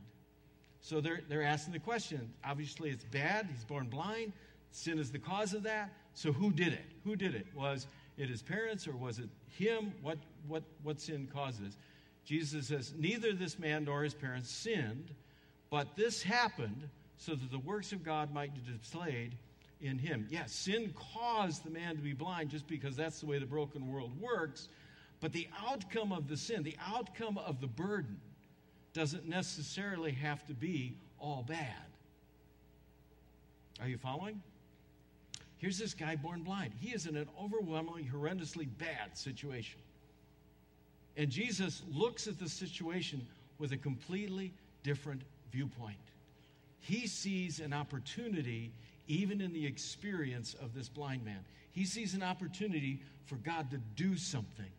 So 0.80 1.00
they're, 1.00 1.20
they're 1.28 1.42
asking 1.42 1.72
the 1.72 1.78
question. 1.78 2.32
Obviously, 2.44 2.90
it's 2.90 3.04
bad. 3.04 3.48
He's 3.52 3.64
born 3.64 3.88
blind. 3.88 4.32
Sin 4.72 4.98
is 4.98 5.10
the 5.10 5.18
cause 5.18 5.52
of 5.52 5.62
that. 5.64 5.90
So 6.14 6.32
who 6.32 6.50
did 6.50 6.72
it? 6.72 6.84
Who 7.04 7.16
did 7.16 7.34
it? 7.34 7.46
Was 7.54 7.86
it 8.16 8.28
his 8.28 8.42
parents 8.42 8.86
or 8.88 8.92
was 8.92 9.18
it 9.18 9.28
him? 9.48 9.92
What, 10.02 10.18
what, 10.48 10.62
what 10.82 11.00
sin 11.00 11.28
causes? 11.32 11.76
Jesus 12.24 12.68
says, 12.68 12.92
Neither 12.96 13.32
this 13.32 13.58
man 13.58 13.84
nor 13.84 14.02
his 14.02 14.14
parents 14.14 14.50
sinned, 14.50 15.10
but 15.70 15.96
this 15.96 16.22
happened 16.22 16.88
so 17.16 17.34
that 17.34 17.50
the 17.50 17.58
works 17.58 17.92
of 17.92 18.02
God 18.02 18.32
might 18.32 18.54
be 18.54 18.72
displayed 18.72 19.34
in 19.80 19.98
him. 19.98 20.26
Yes, 20.30 20.52
sin 20.52 20.94
caused 21.14 21.64
the 21.64 21.70
man 21.70 21.96
to 21.96 22.02
be 22.02 22.12
blind 22.12 22.50
just 22.50 22.66
because 22.66 22.96
that's 22.96 23.20
the 23.20 23.26
way 23.26 23.38
the 23.38 23.46
broken 23.46 23.90
world 23.90 24.12
works. 24.20 24.68
But 25.20 25.32
the 25.32 25.48
outcome 25.66 26.12
of 26.12 26.28
the 26.28 26.36
sin, 26.36 26.62
the 26.62 26.76
outcome 26.86 27.38
of 27.38 27.60
the 27.60 27.66
burden, 27.66 28.18
doesn't 28.92 29.28
necessarily 29.28 30.12
have 30.12 30.46
to 30.46 30.54
be 30.54 30.94
all 31.18 31.44
bad. 31.46 31.74
Are 33.80 33.88
you 33.88 33.98
following? 33.98 34.42
Here's 35.58 35.78
this 35.78 35.94
guy 35.94 36.16
born 36.16 36.42
blind. 36.42 36.72
He 36.80 36.90
is 36.90 37.06
in 37.06 37.16
an 37.16 37.28
overwhelmingly, 37.40 38.08
horrendously 38.12 38.68
bad 38.78 39.16
situation. 39.16 39.80
And 41.16 41.30
Jesus 41.30 41.82
looks 41.92 42.26
at 42.26 42.38
the 42.38 42.48
situation 42.48 43.26
with 43.58 43.72
a 43.72 43.76
completely 43.76 44.52
different 44.82 45.22
viewpoint. 45.52 45.96
He 46.80 47.06
sees 47.06 47.60
an 47.60 47.72
opportunity 47.72 48.72
even 49.06 49.40
in 49.40 49.52
the 49.52 49.66
experience 49.66 50.54
of 50.54 50.74
this 50.74 50.88
blind 50.88 51.24
man. 51.24 51.44
He 51.72 51.84
sees 51.84 52.14
an 52.14 52.22
opportunity 52.22 53.00
for 53.26 53.36
God 53.36 53.70
to 53.70 53.78
do 53.96 54.16
something, 54.16 54.70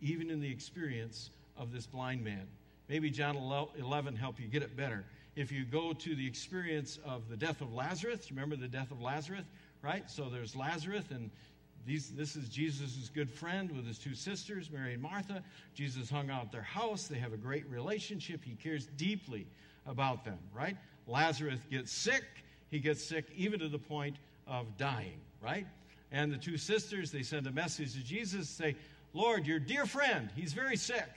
even 0.00 0.30
in 0.30 0.40
the 0.40 0.50
experience 0.50 1.30
of 1.56 1.72
this 1.72 1.86
blind 1.86 2.22
man. 2.22 2.46
Maybe 2.88 3.10
John 3.10 3.36
11 3.36 4.16
help 4.16 4.40
you 4.40 4.48
get 4.48 4.62
it 4.62 4.76
better. 4.76 5.04
If 5.34 5.50
you 5.50 5.64
go 5.64 5.92
to 5.92 6.14
the 6.14 6.26
experience 6.26 6.98
of 7.06 7.28
the 7.30 7.36
death 7.36 7.60
of 7.60 7.72
Lazarus, 7.72 8.30
remember 8.30 8.56
the 8.56 8.68
death 8.68 8.90
of 8.90 9.00
Lazarus? 9.00 9.44
right? 9.82 10.08
So 10.08 10.28
there's 10.30 10.56
Lazarus, 10.56 11.04
and 11.10 11.30
these, 11.84 12.10
this 12.10 12.36
is 12.36 12.48
Jesus' 12.48 13.10
good 13.12 13.28
friend 13.28 13.70
with 13.72 13.86
his 13.86 13.98
two 13.98 14.14
sisters, 14.14 14.70
Mary 14.70 14.94
and 14.94 15.02
Martha. 15.02 15.42
Jesus 15.74 16.08
hung 16.08 16.30
out 16.30 16.44
at 16.44 16.52
their 16.52 16.62
house. 16.62 17.08
They 17.08 17.18
have 17.18 17.32
a 17.32 17.36
great 17.36 17.68
relationship. 17.68 18.42
He 18.44 18.54
cares 18.54 18.86
deeply 18.96 19.46
about 19.86 20.24
them, 20.24 20.38
right? 20.54 20.76
Lazarus 21.08 21.58
gets 21.70 21.92
sick. 21.92 22.24
He 22.70 22.78
gets 22.78 23.02
sick 23.02 23.26
even 23.36 23.58
to 23.58 23.68
the 23.68 23.78
point 23.78 24.16
of 24.46 24.78
dying, 24.78 25.20
right? 25.42 25.66
And 26.12 26.32
the 26.32 26.38
two 26.38 26.56
sisters, 26.56 27.10
they 27.10 27.22
send 27.22 27.46
a 27.46 27.52
message 27.52 27.94
to 27.94 28.04
Jesus, 28.04 28.48
say, 28.48 28.76
Lord, 29.12 29.46
your 29.46 29.58
dear 29.58 29.84
friend, 29.84 30.30
he's 30.36 30.52
very 30.52 30.76
sick. 30.76 31.08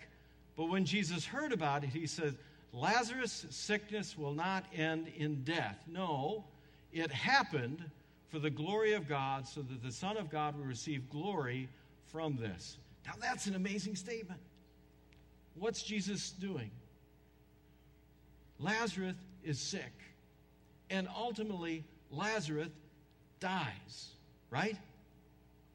But 0.56 0.70
when 0.70 0.86
Jesus 0.86 1.26
heard 1.26 1.52
about 1.52 1.84
it, 1.84 1.90
he 1.90 2.08
said, 2.08 2.36
Lazarus' 2.72 3.46
sickness 3.50 4.18
will 4.18 4.34
not 4.34 4.66
end 4.76 5.08
in 5.18 5.44
death. 5.44 5.78
No, 5.88 6.46
it 6.92 7.12
happened 7.12 7.84
for 8.30 8.40
the 8.40 8.50
glory 8.50 8.94
of 8.94 9.08
God, 9.08 9.48
so 9.48 9.62
that 9.62 9.84
the 9.84 9.92
Son 9.92 10.18
of 10.18 10.30
God 10.30 10.58
will 10.58 10.66
receive 10.66 11.10
glory 11.10 11.70
from 12.08 12.36
this. 12.38 12.78
Now, 13.06 13.14
that's 13.22 13.48
an 13.48 13.56
amazing 13.56 13.96
statement. 13.96 14.40
What's 15.58 15.84
Jesus 15.84 16.32
doing? 16.32 16.72
Lazarus 18.60 19.16
is 19.44 19.60
sick, 19.60 19.94
and 20.90 21.08
ultimately, 21.16 21.84
Lazarus 22.12 22.70
dies, 23.40 24.10
right? 24.50 24.78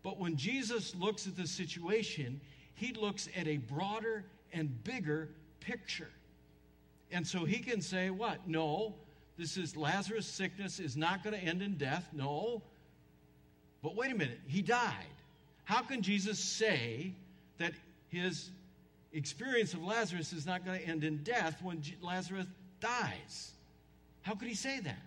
But 0.02 0.18
when 0.18 0.36
Jesus 0.36 0.94
looks 0.94 1.26
at 1.26 1.36
the 1.36 1.46
situation, 1.46 2.40
he 2.74 2.92
looks 2.92 3.28
at 3.36 3.46
a 3.46 3.58
broader 3.58 4.24
and 4.52 4.82
bigger 4.84 5.28
picture. 5.60 6.10
And 7.12 7.26
so 7.26 7.44
he 7.44 7.58
can 7.58 7.80
say, 7.80 8.10
What? 8.10 8.48
No, 8.48 8.94
this 9.38 9.56
is 9.56 9.76
Lazarus' 9.76 10.26
sickness 10.26 10.78
is 10.78 10.96
not 10.96 11.24
going 11.24 11.38
to 11.38 11.42
end 11.42 11.62
in 11.62 11.76
death. 11.76 12.08
No. 12.12 12.62
But 13.82 13.96
wait 13.96 14.12
a 14.12 14.14
minute, 14.14 14.40
he 14.46 14.62
died. 14.62 15.06
How 15.64 15.82
can 15.82 16.02
Jesus 16.02 16.38
say 16.38 17.14
that 17.58 17.72
his 18.08 18.50
experience 19.12 19.72
of 19.72 19.82
Lazarus 19.82 20.32
is 20.32 20.44
not 20.46 20.64
going 20.64 20.78
to 20.80 20.86
end 20.86 21.04
in 21.04 21.22
death 21.22 21.62
when 21.62 21.82
Lazarus 22.02 22.46
dies? 22.80 23.52
How 24.22 24.34
could 24.34 24.48
he 24.48 24.54
say 24.54 24.80
that? 24.80 25.02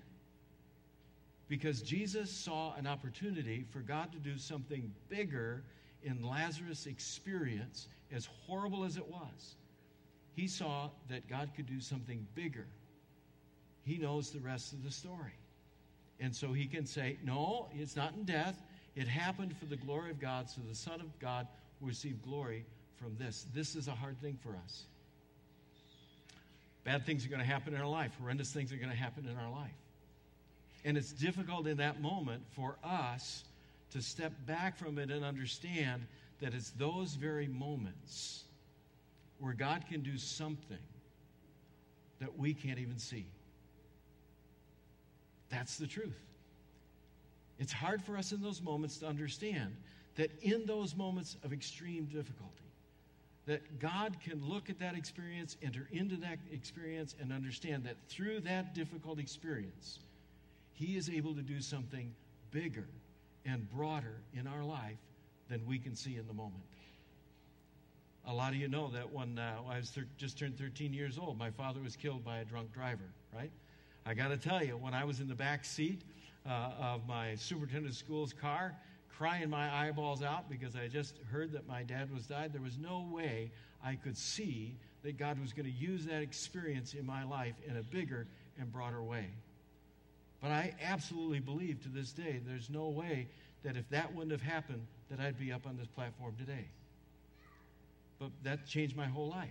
Because 1.48 1.82
Jesus 1.82 2.32
saw 2.32 2.74
an 2.76 2.88
opportunity 2.88 3.66
for 3.72 3.80
God 3.80 4.12
to 4.14 4.18
do 4.18 4.38
something 4.38 4.92
bigger 5.10 5.64
in 6.02 6.24
Lazarus' 6.24 6.88
experience, 6.88 7.88
as 8.14 8.28
horrible 8.46 8.84
as 8.84 8.98
it 8.98 9.08
was. 9.08 9.56
He 10.36 10.48
saw 10.48 10.90
that 11.10 11.28
God 11.28 11.50
could 11.56 11.68
do 11.68 11.80
something 11.80 12.26
bigger 12.36 12.68
he 13.86 13.98
knows 13.98 14.32
the 14.32 14.40
rest 14.40 14.74
of 14.74 14.84
the 14.84 14.92
story. 14.92 15.34
And 16.20 16.34
so 16.34 16.54
he 16.54 16.66
can 16.66 16.86
say, 16.86 17.18
No, 17.24 17.68
it's 17.74 17.96
not 17.96 18.14
in 18.14 18.24
death. 18.24 18.62
It 18.96 19.08
happened 19.08 19.56
for 19.58 19.66
the 19.66 19.76
glory 19.76 20.12
of 20.12 20.20
God, 20.20 20.50
so 20.50 20.62
the 20.68 20.76
Son 20.76 21.02
of 21.02 21.20
God 21.20 21.48
will 21.82 21.88
receive 21.88 22.22
glory 22.24 22.66
from 22.96 23.16
this. 23.18 23.46
This 23.54 23.76
is 23.76 23.88
a 23.88 23.92
hard 23.92 24.22
thing 24.22 24.38
for 24.42 24.56
us. 24.64 24.84
Bad 26.84 27.06
things 27.06 27.26
are 27.26 27.30
going 27.30 27.42
to 27.42 27.48
happen 27.48 27.74
in 27.74 27.82
our 27.82 27.88
life, 27.88 28.12
horrendous 28.22 28.52
things 28.52 28.72
are 28.72 28.78
going 28.78 28.92
to 28.92 28.96
happen 28.96 29.28
in 29.28 29.38
our 29.38 29.52
life. 29.52 29.72
And 30.86 30.98
it's 30.98 31.12
difficult 31.12 31.66
in 31.66 31.78
that 31.78 32.02
moment 32.02 32.44
for 32.56 32.76
us 32.84 33.44
to 33.92 34.02
step 34.02 34.34
back 34.46 34.78
from 34.78 34.98
it 35.00 35.10
and 35.10 35.24
understand 35.24 36.06
that 36.44 36.54
it's 36.54 36.72
those 36.72 37.14
very 37.14 37.48
moments 37.48 38.44
where 39.40 39.54
God 39.54 39.86
can 39.90 40.02
do 40.02 40.18
something 40.18 40.78
that 42.20 42.38
we 42.38 42.54
can't 42.54 42.80
even 42.80 42.98
see. 42.98 43.26
That's 45.50 45.78
the 45.78 45.88
truth. 45.88 46.20
It's 47.60 47.72
hard 47.72 48.02
for 48.02 48.18
us 48.18 48.34
in 48.34 48.42
those 48.42 48.62
moments 48.62 48.98
to 48.98 49.08
understand 49.08 49.74
that 50.18 50.32
in 50.42 50.66
those 50.66 50.98
moments 50.98 51.38
of 51.46 51.54
extreme 51.54 52.06
difficulty, 52.08 52.52
that 53.46 53.80
God 53.80 54.18
can 54.22 54.46
look 54.46 54.70
at 54.70 54.80
that 54.80 54.98
experience, 54.98 55.56
enter 55.64 55.88
into 55.94 56.18
that 56.18 56.40
experience, 56.52 57.16
and 57.22 57.32
understand 57.32 57.86
that 57.86 57.96
through 58.10 58.42
that 58.42 58.76
difficult 58.76 59.18
experience, 59.18 60.00
He 60.74 60.98
is 60.98 61.10
able 61.10 61.36
to 61.36 61.42
do 61.42 61.62
something 61.62 62.14
bigger 62.52 62.88
and 63.46 63.70
broader 63.72 64.18
in 64.34 64.46
our 64.46 64.66
life 64.66 64.98
than 65.50 65.66
we 65.66 65.78
can 65.80 65.96
see 65.96 66.18
in 66.18 66.28
the 66.28 66.34
moment. 66.34 66.64
A 68.26 68.34
lot 68.34 68.54
of 68.54 68.56
you 68.56 68.68
know 68.68 68.90
that 68.92 69.12
when 69.12 69.38
uh, 69.38 69.56
I 69.70 69.78
was 69.78 69.90
thir- 69.90 70.08
just 70.18 70.38
turned 70.40 70.58
13 70.58 70.94
years 70.94 71.18
old, 71.18 71.38
my 71.38 71.52
father 71.52 71.82
was 71.82 71.96
killed 71.96 72.24
by 72.24 72.38
a 72.38 72.46
drunk 72.46 72.74
driver, 72.74 73.10
right? 73.36 73.52
I 74.06 74.14
got 74.14 74.30
to 74.30 74.38
tell 74.38 74.64
you, 74.64 74.78
when 74.78 74.94
I 74.94 75.04
was 75.04 75.20
in 75.20 75.28
the 75.28 75.36
back 75.36 75.66
seat 75.66 76.02
uh, 76.48 76.72
of 76.80 77.08
my 77.08 77.36
superintendent 77.36 77.94
of 77.94 77.98
school's 77.98 78.34
car, 78.34 78.76
crying 79.18 79.50
my 79.50 79.74
eyeballs 79.74 80.24
out 80.24 80.50
because 80.50 80.76
I 80.76 80.88
just 80.88 81.16
heard 81.32 81.52
that 81.54 81.68
my 81.68 81.84
dad 81.84 82.14
was 82.14 82.26
died, 82.26 82.54
there 82.54 82.62
was 82.62 82.78
no 82.78 83.06
way 83.12 83.52
I 83.84 83.96
could 83.96 84.18
see 84.18 84.78
that 85.04 85.18
God 85.18 85.40
was 85.40 85.54
going 85.54 85.66
to 85.66 85.72
use 85.72 86.06
that 86.06 86.22
experience 86.22 86.94
in 86.94 87.06
my 87.06 87.24
life 87.24 87.56
in 87.68 87.78
a 87.78 87.84
bigger 87.84 88.26
and 88.58 88.72
broader 88.72 89.04
way. 89.04 89.28
But 90.42 90.52
I 90.52 90.74
absolutely 90.82 91.40
believe 91.40 91.82
to 91.84 91.90
this 91.90 92.12
day 92.12 92.42
there's 92.46 92.70
no 92.70 92.90
way 92.90 93.28
that 93.64 93.78
if 93.78 93.88
that 93.90 94.14
wouldn't 94.14 94.32
have 94.32 94.42
happened, 94.42 94.86
that 95.10 95.20
I'd 95.20 95.38
be 95.38 95.52
up 95.52 95.66
on 95.66 95.78
this 95.78 95.88
platform 95.88 96.36
today. 96.38 96.68
But 98.20 98.30
that 98.44 98.66
changed 98.66 98.96
my 98.96 99.08
whole 99.08 99.30
life 99.30 99.50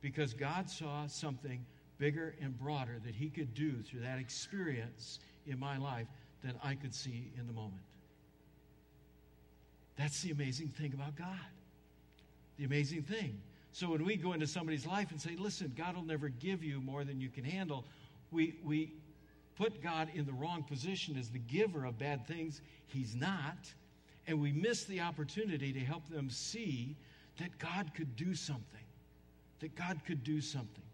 because 0.00 0.34
God 0.34 0.70
saw 0.70 1.06
something 1.06 1.64
bigger 1.98 2.34
and 2.40 2.58
broader 2.58 3.00
that 3.04 3.14
He 3.14 3.28
could 3.28 3.54
do 3.54 3.82
through 3.82 4.00
that 4.00 4.18
experience 4.18 5.18
in 5.46 5.58
my 5.58 5.78
life 5.78 6.06
than 6.42 6.54
I 6.62 6.74
could 6.74 6.94
see 6.94 7.30
in 7.38 7.46
the 7.46 7.52
moment. 7.52 7.82
That's 9.96 10.22
the 10.22 10.30
amazing 10.30 10.68
thing 10.68 10.92
about 10.92 11.16
God. 11.16 11.28
The 12.58 12.64
amazing 12.64 13.02
thing. 13.02 13.40
So 13.72 13.90
when 13.90 14.04
we 14.04 14.16
go 14.16 14.32
into 14.32 14.46
somebody's 14.46 14.86
life 14.86 15.10
and 15.10 15.20
say, 15.20 15.36
listen, 15.38 15.72
God 15.76 15.96
will 15.96 16.04
never 16.04 16.28
give 16.28 16.62
you 16.62 16.80
more 16.80 17.04
than 17.04 17.20
you 17.20 17.28
can 17.28 17.44
handle, 17.44 17.84
we, 18.30 18.56
we 18.64 18.92
put 19.56 19.82
God 19.82 20.08
in 20.14 20.24
the 20.24 20.32
wrong 20.32 20.62
position 20.62 21.16
as 21.18 21.30
the 21.30 21.38
giver 21.38 21.84
of 21.84 21.98
bad 21.98 22.26
things. 22.26 22.60
He's 22.86 23.14
not. 23.14 23.56
And 24.26 24.40
we 24.40 24.52
miss 24.52 24.84
the 24.84 25.00
opportunity 25.00 25.72
to 25.72 25.80
help 25.80 26.08
them 26.08 26.30
see 26.30 26.96
that 27.38 27.58
God 27.58 27.92
could 27.94 28.16
do 28.16 28.34
something, 28.34 28.84
that 29.60 29.74
God 29.76 30.00
could 30.06 30.24
do 30.24 30.40
something, 30.40 30.84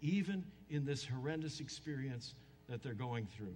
even 0.00 0.44
in 0.70 0.84
this 0.84 1.04
horrendous 1.04 1.60
experience 1.60 2.34
that 2.68 2.82
they're 2.82 2.94
going 2.94 3.26
through. 3.36 3.54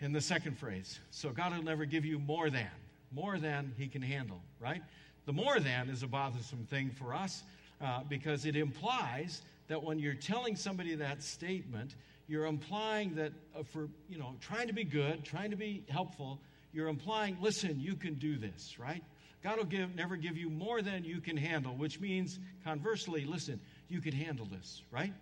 And 0.00 0.12
the 0.14 0.20
second 0.20 0.58
phrase 0.58 0.98
so 1.10 1.30
God 1.30 1.56
will 1.56 1.62
never 1.62 1.84
give 1.84 2.04
you 2.04 2.18
more 2.18 2.50
than, 2.50 2.70
more 3.12 3.38
than 3.38 3.72
He 3.78 3.86
can 3.86 4.02
handle, 4.02 4.42
right? 4.60 4.82
The 5.26 5.32
more 5.32 5.60
than 5.60 5.88
is 5.88 6.02
a 6.02 6.08
bothersome 6.08 6.66
thing 6.68 6.90
for 6.90 7.14
us 7.14 7.44
uh, 7.80 8.00
because 8.08 8.44
it 8.44 8.56
implies 8.56 9.42
that 9.68 9.82
when 9.82 9.98
you're 9.98 10.14
telling 10.14 10.56
somebody 10.56 10.96
that 10.96 11.22
statement, 11.22 11.94
you're 12.28 12.46
implying 12.46 13.14
that 13.16 13.32
uh, 13.54 13.62
for, 13.62 13.88
you 14.08 14.18
know, 14.18 14.34
trying 14.40 14.68
to 14.68 14.72
be 14.72 14.84
good, 14.84 15.24
trying 15.24 15.50
to 15.50 15.56
be 15.56 15.84
helpful, 15.88 16.40
you're 16.72 16.88
implying, 16.88 17.36
listen, 17.40 17.80
you 17.80 17.94
can 17.94 18.14
do 18.14 18.36
this, 18.36 18.78
right? 18.78 19.02
God 19.42 19.58
will 19.58 19.64
give, 19.64 19.94
never 19.94 20.16
give 20.16 20.36
you 20.36 20.48
more 20.48 20.82
than 20.82 21.04
you 21.04 21.20
can 21.20 21.36
handle, 21.36 21.74
which 21.74 22.00
means, 22.00 22.38
conversely, 22.64 23.24
listen, 23.24 23.60
you 23.88 24.00
can 24.00 24.12
handle 24.12 24.46
this, 24.46 24.82
right? 24.90 25.12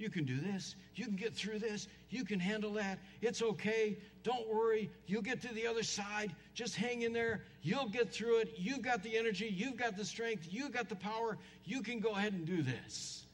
You 0.00 0.08
can 0.08 0.24
do 0.24 0.40
this. 0.40 0.76
You 0.94 1.04
can 1.04 1.16
get 1.16 1.34
through 1.34 1.58
this. 1.58 1.86
You 2.08 2.24
can 2.24 2.40
handle 2.40 2.72
that. 2.72 2.98
It's 3.20 3.42
okay. 3.42 3.98
Don't 4.22 4.48
worry. 4.48 4.90
You'll 5.06 5.20
get 5.20 5.42
to 5.42 5.52
the 5.52 5.66
other 5.66 5.82
side. 5.82 6.34
Just 6.54 6.74
hang 6.74 7.02
in 7.02 7.12
there. 7.12 7.42
You'll 7.60 7.90
get 7.90 8.10
through 8.10 8.38
it. 8.38 8.54
You've 8.56 8.80
got 8.80 9.02
the 9.02 9.18
energy. 9.18 9.54
You've 9.54 9.76
got 9.76 9.98
the 9.98 10.04
strength. 10.06 10.48
You've 10.50 10.72
got 10.72 10.88
the 10.88 10.96
power. 10.96 11.36
You 11.66 11.82
can 11.82 12.00
go 12.00 12.12
ahead 12.12 12.32
and 12.32 12.46
do 12.46 12.62
this. 12.62 13.26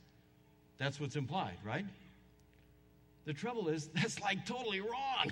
That's 0.76 0.98
what's 0.98 1.14
implied, 1.14 1.58
right? 1.64 1.86
The 3.26 3.34
trouble 3.34 3.68
is, 3.68 3.88
that's 3.94 4.20
like 4.20 4.46
totally 4.46 4.80
wrong. 4.80 5.30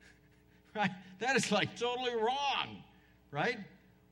right? 0.74 0.90
That 1.20 1.36
is 1.36 1.52
like 1.52 1.78
totally 1.78 2.14
wrong, 2.14 2.82
right? 3.30 3.58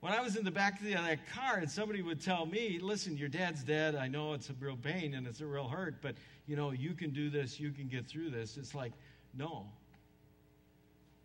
When 0.01 0.13
I 0.13 0.21
was 0.21 0.37
in 0.37 0.45
the 0.45 0.51
back 0.51 0.79
of 0.79 0.87
the, 0.87 0.95
that 0.95 1.29
car 1.35 1.57
and 1.57 1.69
somebody 1.69 2.03
would 2.03 2.23
tell 2.23 2.47
me, 2.47 2.79
listen, 2.81 3.17
your 3.17 3.29
dad's 3.29 3.65
dead. 3.65 3.97
I 3.97 4.07
know 4.07 4.33
it's 4.33 4.49
a 4.49 4.55
real 4.61 4.77
pain 4.77 5.15
and 5.15 5.27
it's 5.27 5.41
a 5.41 5.47
real 5.47 5.67
hurt, 5.67 5.97
but 6.01 6.15
you 6.47 6.55
know, 6.55 6.71
you 6.71 6.95
can 6.95 7.11
do 7.11 7.31
this, 7.31 7.59
you 7.59 7.73
can 7.73 7.89
get 7.89 8.07
through 8.07 8.31
this. 8.31 8.57
It's 8.57 8.75
like, 8.75 8.93
no. 9.37 9.67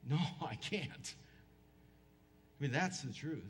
No, 0.10 0.18
I 0.42 0.56
can't. 0.56 1.16
I 2.60 2.64
mean, 2.64 2.72
that's 2.72 3.02
the 3.02 3.14
truth. 3.14 3.44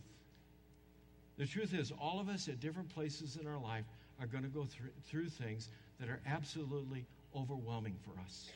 The 1.37 1.45
truth 1.45 1.73
is, 1.73 1.91
all 1.99 2.19
of 2.19 2.29
us 2.29 2.47
at 2.47 2.59
different 2.59 2.89
places 2.89 3.37
in 3.41 3.47
our 3.47 3.57
life 3.57 3.85
are 4.19 4.27
going 4.27 4.43
to 4.43 4.49
go 4.49 4.65
through, 4.65 4.89
through 5.07 5.29
things 5.29 5.69
that 5.99 6.09
are 6.09 6.19
absolutely 6.27 7.05
overwhelming 7.35 7.95
for 8.03 8.19
us. 8.21 8.49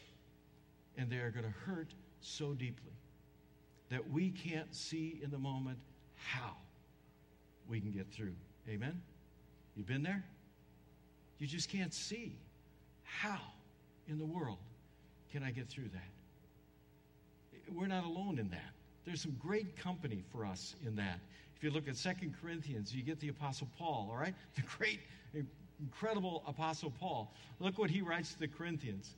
And 0.98 1.10
they 1.10 1.18
are 1.18 1.32
going 1.32 1.46
to 1.46 1.54
hurt 1.66 1.94
so 2.22 2.54
deeply 2.54 2.94
that 3.90 4.10
we 4.10 4.32
can't 4.32 4.74
see 4.74 5.20
in 5.24 5.32
the 5.32 5.38
moment 5.38 5.78
how 6.16 6.56
we 7.68 7.80
can 7.80 7.92
get 7.92 8.12
through. 8.12 8.36
Amen? 8.68 9.02
You've 9.76 9.88
been 9.88 10.04
there? 10.04 10.24
You 11.40 11.48
just 11.48 11.70
can't 11.70 11.94
see 11.94 12.36
how 13.04 13.40
in 14.08 14.18
the 14.18 14.26
world 14.26 14.58
can 15.32 15.44
I 15.44 15.52
get 15.52 15.70
through 15.70 15.90
that? 15.94 16.10
We're 17.74 17.88
not 17.88 18.06
alone 18.06 18.40
in 18.40 18.50
that. 18.50 18.74
There's 19.06 19.22
some 19.22 19.38
great 19.40 19.78
company 19.78 20.24
for 20.32 20.46
us 20.46 20.76
in 20.86 20.96
that. 20.96 21.20
If 21.56 21.64
you 21.64 21.72
look 21.72 21.88
at 21.88 21.96
Second 21.96 22.36
Corinthians, 22.42 22.94
you 22.94 23.04
get 23.04 23.20
the 23.20 23.30
Apostle 23.30 23.68
Paul, 23.78 24.10
all 24.12 24.18
right? 24.18 24.34
The 24.56 24.62
great, 24.78 25.00
incredible 25.80 26.44
Apostle 26.48 26.92
Paul. 27.00 27.34
Look 27.60 27.78
what 27.78 27.90
he 27.90 28.02
writes 28.02 28.34
to 28.34 28.40
the 28.40 28.48
Corinthians. 28.48 29.16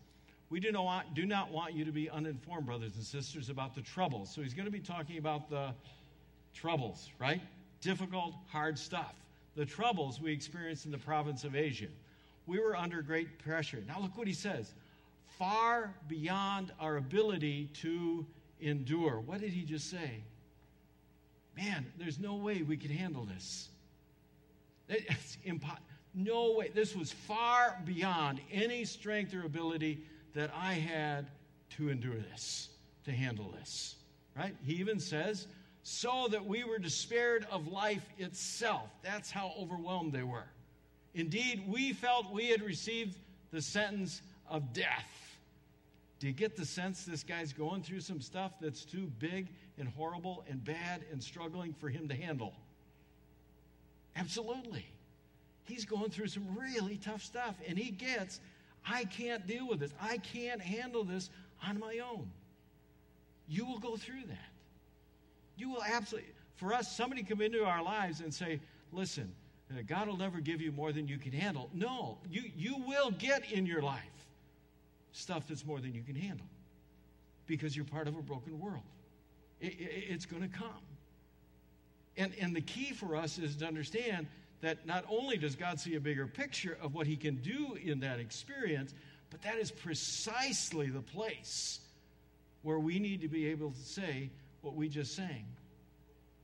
We 0.50 0.60
do 0.60 0.72
not, 0.72 0.84
want, 0.84 1.14
do 1.14 1.26
not 1.26 1.52
want 1.52 1.74
you 1.74 1.86
to 1.86 1.92
be 1.92 2.10
uninformed, 2.10 2.66
brothers 2.66 2.96
and 2.96 3.04
sisters, 3.04 3.50
about 3.50 3.76
the 3.76 3.82
troubles. 3.82 4.34
So 4.34 4.42
he's 4.42 4.54
going 4.54 4.66
to 4.66 4.72
be 4.72 4.80
talking 4.80 5.18
about 5.18 5.50
the 5.50 5.74
troubles, 6.54 7.10
right? 7.20 7.42
Difficult, 7.82 8.34
hard 8.48 8.78
stuff. 8.78 9.14
The 9.56 9.66
troubles 9.66 10.20
we 10.20 10.32
experienced 10.32 10.86
in 10.86 10.92
the 10.92 10.98
province 10.98 11.44
of 11.44 11.56
Asia. 11.56 11.88
We 12.48 12.60
were 12.60 12.76
under 12.76 13.02
great 13.02 13.38
pressure. 13.40 13.84
Now, 13.88 14.00
look 14.00 14.18
what 14.18 14.28
he 14.28 14.34
says 14.34 14.74
far 15.38 15.94
beyond 16.10 16.72
our 16.80 16.98
ability 16.98 17.70
to 17.74 18.26
endure. 18.60 19.22
What 19.26 19.40
did 19.40 19.54
he 19.54 19.64
just 19.64 19.90
say? 19.90 20.24
Man, 21.56 21.86
there's 21.98 22.20
no 22.20 22.36
way 22.36 22.62
we 22.62 22.76
could 22.76 22.92
handle 22.92 23.26
this. 23.26 23.70
It's 24.90 25.38
impossible. 25.46 25.84
No 26.14 26.54
way. 26.54 26.70
This 26.74 26.96
was 26.96 27.12
far 27.12 27.78
beyond 27.86 28.42
any 28.52 28.86
strength 28.86 29.34
or 29.34 29.46
ability 29.46 30.02
that 30.34 30.52
I 30.56 30.74
had 30.74 31.28
to 31.78 31.90
endure 31.90 32.18
this, 32.32 32.70
to 33.06 33.12
handle 33.12 33.54
this. 33.60 33.96
Right? 34.36 34.56
He 34.66 34.74
even 34.76 35.00
says, 35.00 35.48
so 35.84 36.28
that 36.32 36.46
we 36.46 36.64
were 36.64 36.80
despaired 36.80 37.46
of 37.52 37.68
life 37.68 38.06
itself. 38.18 38.90
That's 39.04 39.32
how 39.32 39.54
overwhelmed 39.60 40.14
they 40.14 40.24
were. 40.24 40.48
Indeed, 41.14 41.64
we 41.68 41.94
felt 41.94 42.32
we 42.32 42.48
had 42.48 42.62
received 42.62 43.18
the 43.52 43.62
sentence 43.62 44.22
of 44.50 44.74
death. 44.74 45.38
Do 46.20 46.28
you 46.28 46.34
get 46.34 46.56
the 46.56 46.66
sense 46.66 47.06
this 47.06 47.24
guy's 47.24 47.54
going 47.54 47.82
through 47.82 48.02
some 48.02 48.22
stuff 48.22 48.52
that's 48.60 48.84
too 48.84 49.10
big 49.20 49.48
and 49.78 49.88
horrible 49.88 50.44
and 50.50 50.64
bad 50.64 51.06
and 51.12 51.24
struggling 51.24 51.74
for 51.74 51.90
him 51.90 52.08
to 52.10 52.16
handle? 52.16 52.54
Absolutely. 54.16 54.86
He's 55.70 55.86
going 55.86 56.10
through 56.10 56.28
some 56.28 56.58
really 56.58 56.98
tough 56.98 57.24
stuff, 57.24 57.56
and 57.68 57.78
he 57.78 57.92
gets, 57.92 58.40
I 58.86 59.06
can't 59.06 59.46
deal 59.46 59.68
with 59.68 59.80
this. 59.80 59.94
I 60.02 60.18
can't 60.18 60.60
handle 60.60 61.04
this 61.04 61.30
on 61.68 61.80
my 61.80 62.00
own. 62.00 62.28
You 63.48 63.66
will 63.66 63.78
go 63.78 63.96
through 63.96 64.24
that. 64.28 64.52
You 65.58 65.70
will 65.70 65.84
absolutely, 65.84 66.32
for 66.56 66.74
us, 66.74 66.92
somebody 66.92 67.22
come 67.22 67.42
into 67.42 67.64
our 67.64 67.84
lives 67.84 68.22
and 68.22 68.34
say, 68.34 68.60
listen, 68.92 69.32
uh, 69.72 69.82
God 69.86 70.08
will 70.08 70.18
never 70.18 70.40
give 70.40 70.60
you 70.60 70.72
more 70.72 70.92
than 70.92 71.08
you 71.08 71.20
can 71.20 71.34
handle. 71.34 71.70
No, 71.72 72.18
you, 72.32 72.44
you 72.58 72.78
will 72.88 73.12
get 73.12 73.52
in 73.52 73.68
your 73.68 73.84
life 73.84 74.02
stuff 75.12 75.48
that's 75.48 75.66
more 75.66 75.80
than 75.80 75.94
you 75.94 76.02
can 76.02 76.16
handle 76.16 76.48
because 77.46 77.76
you're 77.76 77.86
part 77.86 78.08
of 78.08 78.18
a 78.18 78.22
broken 78.22 78.60
world. 78.60 78.82
It, 79.62 79.74
it, 79.74 80.06
it's 80.10 80.26
going 80.26 80.42
to 80.42 80.58
come. 80.58 80.82
And, 82.18 82.34
and 82.42 82.56
the 82.56 82.62
key 82.62 82.94
for 82.94 83.16
us 83.16 83.38
is 83.38 83.56
to 83.58 83.68
understand 83.68 84.26
that 84.62 84.86
not 84.86 85.06
only 85.10 85.38
does 85.38 85.56
God 85.56 85.80
see 85.80 85.96
a 85.96 86.00
bigger 86.00 86.28
picture 86.28 86.78
of 86.82 86.94
what 86.94 87.08
he 87.08 87.16
can 87.16 87.36
do 87.38 87.78
in 87.82 88.00
that 88.02 88.20
experience, 88.20 88.94
but 89.30 89.42
that 89.42 89.58
is 89.58 89.72
precisely 89.72 90.90
the 90.90 91.02
place 91.02 91.80
where 92.64 92.80
we 92.80 93.00
need 93.00 93.22
to 93.22 93.28
be 93.28 93.48
able 93.48 93.72
to 93.72 93.80
say, 93.80 94.30
what 94.62 94.76
we 94.76 94.90
just 94.90 95.16
sang. 95.16 95.46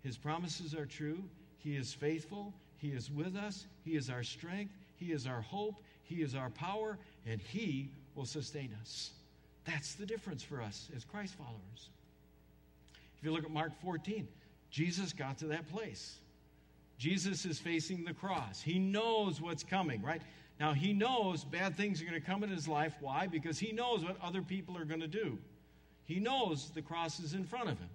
His 0.03 0.17
promises 0.17 0.73
are 0.73 0.85
true. 0.85 1.21
He 1.57 1.75
is 1.75 1.93
faithful. 1.93 2.53
He 2.77 2.89
is 2.89 3.11
with 3.11 3.35
us. 3.35 3.65
He 3.83 3.95
is 3.95 4.09
our 4.09 4.23
strength. 4.23 4.73
He 4.95 5.11
is 5.11 5.27
our 5.27 5.41
hope. 5.41 5.83
He 6.03 6.21
is 6.21 6.35
our 6.35 6.49
power, 6.51 6.97
and 7.25 7.41
He 7.41 7.89
will 8.13 8.25
sustain 8.25 8.75
us. 8.81 9.11
That's 9.65 9.95
the 9.95 10.05
difference 10.05 10.43
for 10.43 10.61
us 10.61 10.89
as 10.95 11.03
Christ 11.03 11.33
followers. 11.33 11.89
If 13.17 13.23
you 13.23 13.31
look 13.31 13.43
at 13.43 13.51
Mark 13.51 13.71
14, 13.81 14.27
Jesus 14.69 15.11
got 15.11 15.39
to 15.39 15.47
that 15.47 15.67
place. 15.71 16.19
Jesus 16.97 17.45
is 17.45 17.59
facing 17.59 18.03
the 18.05 18.13
cross. 18.13 18.61
He 18.61 18.79
knows 18.79 19.41
what's 19.41 19.63
coming, 19.63 20.01
right? 20.01 20.21
Now, 20.59 20.73
he 20.73 20.93
knows 20.93 21.43
bad 21.43 21.75
things 21.75 22.01
are 22.01 22.05
going 22.05 22.19
to 22.19 22.25
come 22.25 22.43
in 22.43 22.49
his 22.49 22.67
life. 22.67 22.95
Why? 23.01 23.27
Because 23.27 23.59
he 23.59 23.73
knows 23.73 24.03
what 24.03 24.15
other 24.23 24.41
people 24.41 24.77
are 24.77 24.85
going 24.85 25.01
to 25.01 25.07
do. 25.07 25.37
He 26.05 26.19
knows 26.19 26.69
the 26.73 26.81
cross 26.81 27.19
is 27.19 27.33
in 27.33 27.43
front 27.43 27.69
of 27.69 27.77
him. 27.77 27.89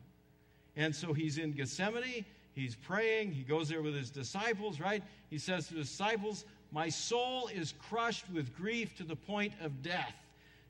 And 0.77 0.95
so 0.95 1.13
he's 1.13 1.39
in 1.39 1.53
Gethsemane, 1.53 2.25
he's 2.53 2.77
praying, 2.77 3.33
he 3.33 3.43
goes 3.43 3.69
there 3.69 3.83
with 3.83 3.95
his 3.95 4.11
disciples, 4.11 4.79
right? 4.79 5.03
He 5.31 5.39
says 5.39 5.69
to 5.69 5.75
the 5.75 5.81
disciples, 5.81 6.45
My 6.71 6.89
soul 6.89 7.49
is 7.49 7.75
crushed 7.89 8.27
with 8.33 8.55
grief 8.55 8.97
to 8.99 9.05
the 9.05 9.17
point 9.17 9.55
of 9.63 9.83
death. 9.83 10.15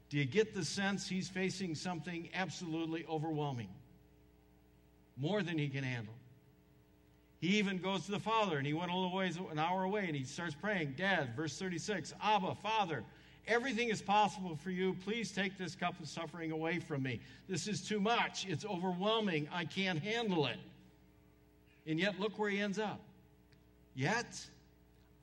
Do 0.09 0.19
you 0.19 0.25
get 0.25 0.55
the 0.55 0.64
sense 0.64 1.09
he's 1.09 1.29
facing 1.29 1.75
something 1.75 2.29
absolutely 2.35 3.05
overwhelming? 3.09 3.69
More 5.16 5.43
than 5.43 5.59
he 5.59 5.69
can 5.69 5.85
handle. 5.85 6.14
He 7.40 7.59
even 7.59 7.79
goes 7.79 8.05
to 8.05 8.11
the 8.11 8.18
Father, 8.18 8.59
and 8.59 8.66
he 8.66 8.74
went 8.74 8.90
a 8.90 8.94
little 8.94 9.14
ways, 9.14 9.38
an 9.50 9.59
hour 9.59 9.85
away, 9.85 10.07
and 10.07 10.14
he 10.14 10.24
starts 10.24 10.55
praying, 10.55 10.94
Dad, 10.96 11.35
verse 11.35 11.59
36, 11.59 12.12
Abba, 12.22 12.55
Father, 12.57 13.03
Everything 13.46 13.88
is 13.88 14.00
possible 14.00 14.57
for 14.62 14.70
you. 14.70 14.96
Please 15.05 15.33
take 15.33 15.59
this 15.59 15.74
cup 15.74 15.98
of 16.00 16.09
suffering 16.09 16.53
away 16.53 16.79
from 16.79 17.03
me. 17.03 17.20
This 17.48 17.66
is 17.66 17.81
too 17.81 18.00
much. 18.00 18.46
It's 18.46 18.64
overwhelming. 18.64 19.48
I 19.53 19.64
can't 19.64 19.98
handle 19.98 20.46
it. 20.46 20.59
And 21.87 21.98
yet, 21.98 22.20
look 22.20 22.38
where 22.38 22.50
he 22.50 22.61
ends 22.61 22.79
up. 22.79 23.00
Yet, 23.96 24.38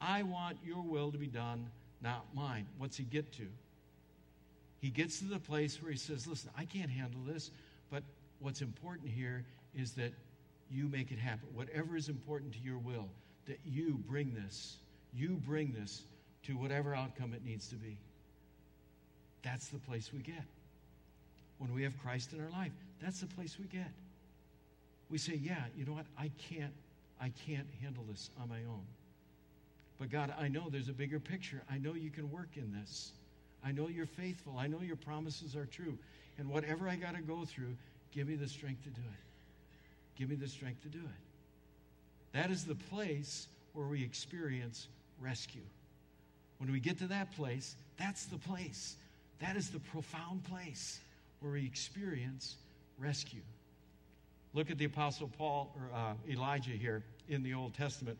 I 0.02 0.24
want 0.24 0.58
your 0.66 0.82
will 0.82 1.12
to 1.12 1.18
be 1.18 1.28
done, 1.28 1.68
not 2.02 2.26
mine. 2.34 2.66
What's 2.78 2.98
he 2.98 3.04
get 3.04 3.32
to? 3.34 3.48
He 4.82 4.90
gets 4.90 5.20
to 5.20 5.26
the 5.26 5.40
place 5.40 5.82
where 5.82 5.92
he 5.92 5.98
says, 5.98 6.28
Listen, 6.28 6.50
I 6.58 6.66
can't 6.66 6.92
handle 6.92 7.22
this, 7.26 7.52
but 7.90 8.04
what's 8.40 8.62
important 8.62 9.10
here 9.10 9.46
is 9.74 9.92
that 9.94 10.12
you 10.72 10.88
make 10.88 11.12
it 11.12 11.20
happen. 11.20 11.48
Whatever 11.54 11.96
is 11.96 12.10
important 12.10 12.54
to 12.54 12.60
your 12.60 12.78
will, 12.78 13.08
that 13.48 13.60
you 13.66 14.00
bring 14.08 14.34
this, 14.34 14.78
you 15.14 15.42
bring 15.46 15.72
this 15.72 16.04
to 16.44 16.54
whatever 16.54 16.96
outcome 16.96 17.34
it 17.34 17.44
needs 17.46 17.68
to 17.70 17.76
be. 17.76 17.98
That's 19.44 19.68
the 19.70 19.80
place 19.80 20.12
we 20.14 20.20
get. 20.20 20.44
When 21.58 21.74
we 21.74 21.84
have 21.84 21.98
Christ 22.00 22.34
in 22.34 22.42
our 22.42 22.50
life, 22.50 22.72
that's 23.02 23.22
the 23.22 23.28
place 23.28 23.58
we 23.60 23.66
get. 23.66 23.92
we 25.10 25.18
say, 25.18 25.36
Yeah, 25.36 25.64
you 25.76 25.86
know 25.86 25.94
what? 25.94 26.06
I 26.18 26.32
can't, 26.50 26.74
I 27.20 27.32
can't 27.48 27.68
handle 27.82 28.04
this 28.10 28.30
on 28.42 28.50
my 28.50 28.60
own. 28.70 28.84
But 30.00 30.12
God, 30.12 30.34
I 30.38 30.48
know 30.48 30.70
there's 30.70 30.90
a 30.90 30.94
bigger 30.94 31.20
picture. 31.20 31.64
I 31.72 31.78
know 31.78 31.94
you 31.96 32.12
can 32.12 32.30
work 32.30 32.50
in 32.56 32.72
this. 32.72 33.14
I 33.64 33.72
know 33.72 33.88
you're 33.88 34.06
faithful. 34.06 34.56
I 34.58 34.68
know 34.68 34.82
your 34.82 34.96
promises 34.96 35.56
are 35.56 35.66
true. 35.66 35.98
And 36.38 36.50
whatever 36.50 36.88
I 36.88 36.96
got 36.96 37.16
to 37.16 37.22
go 37.22 37.46
through, 37.46 37.76
give 38.12 38.28
me 38.28 38.36
the 38.36 38.48
strength 38.48 38.84
to 38.84 38.90
do 38.90 39.02
it. 39.02 39.27
Give 40.18 40.30
me 40.30 40.36
the 40.36 40.48
strength 40.48 40.82
to 40.84 40.90
do 40.90 41.00
it. 41.00 42.34
That 42.34 42.52
is 42.52 42.66
the 42.66 42.76
place 42.76 43.48
where 43.74 43.88
we 43.88 44.04
experience 44.04 44.88
rescue. 45.20 45.62
When 46.58 46.72
we 46.72 46.80
get 46.80 46.98
to 47.00 47.08
that 47.08 47.36
place, 47.36 47.76
that's 47.98 48.26
the 48.26 48.38
place. 48.38 48.96
That 49.40 49.56
is 49.56 49.70
the 49.70 49.80
profound 49.80 50.44
place 50.44 51.00
where 51.40 51.54
we 51.54 51.66
experience 51.66 52.56
rescue. 52.98 53.42
Look 54.54 54.72
at 54.72 54.78
the 54.78 54.86
Apostle 54.86 55.30
Paul 55.38 55.72
or 55.76 55.96
uh, 55.96 56.14
Elijah 56.28 56.72
here 56.72 57.04
in 57.30 57.44
the 57.44 57.54
Old 57.54 57.76
Testament. 57.76 58.18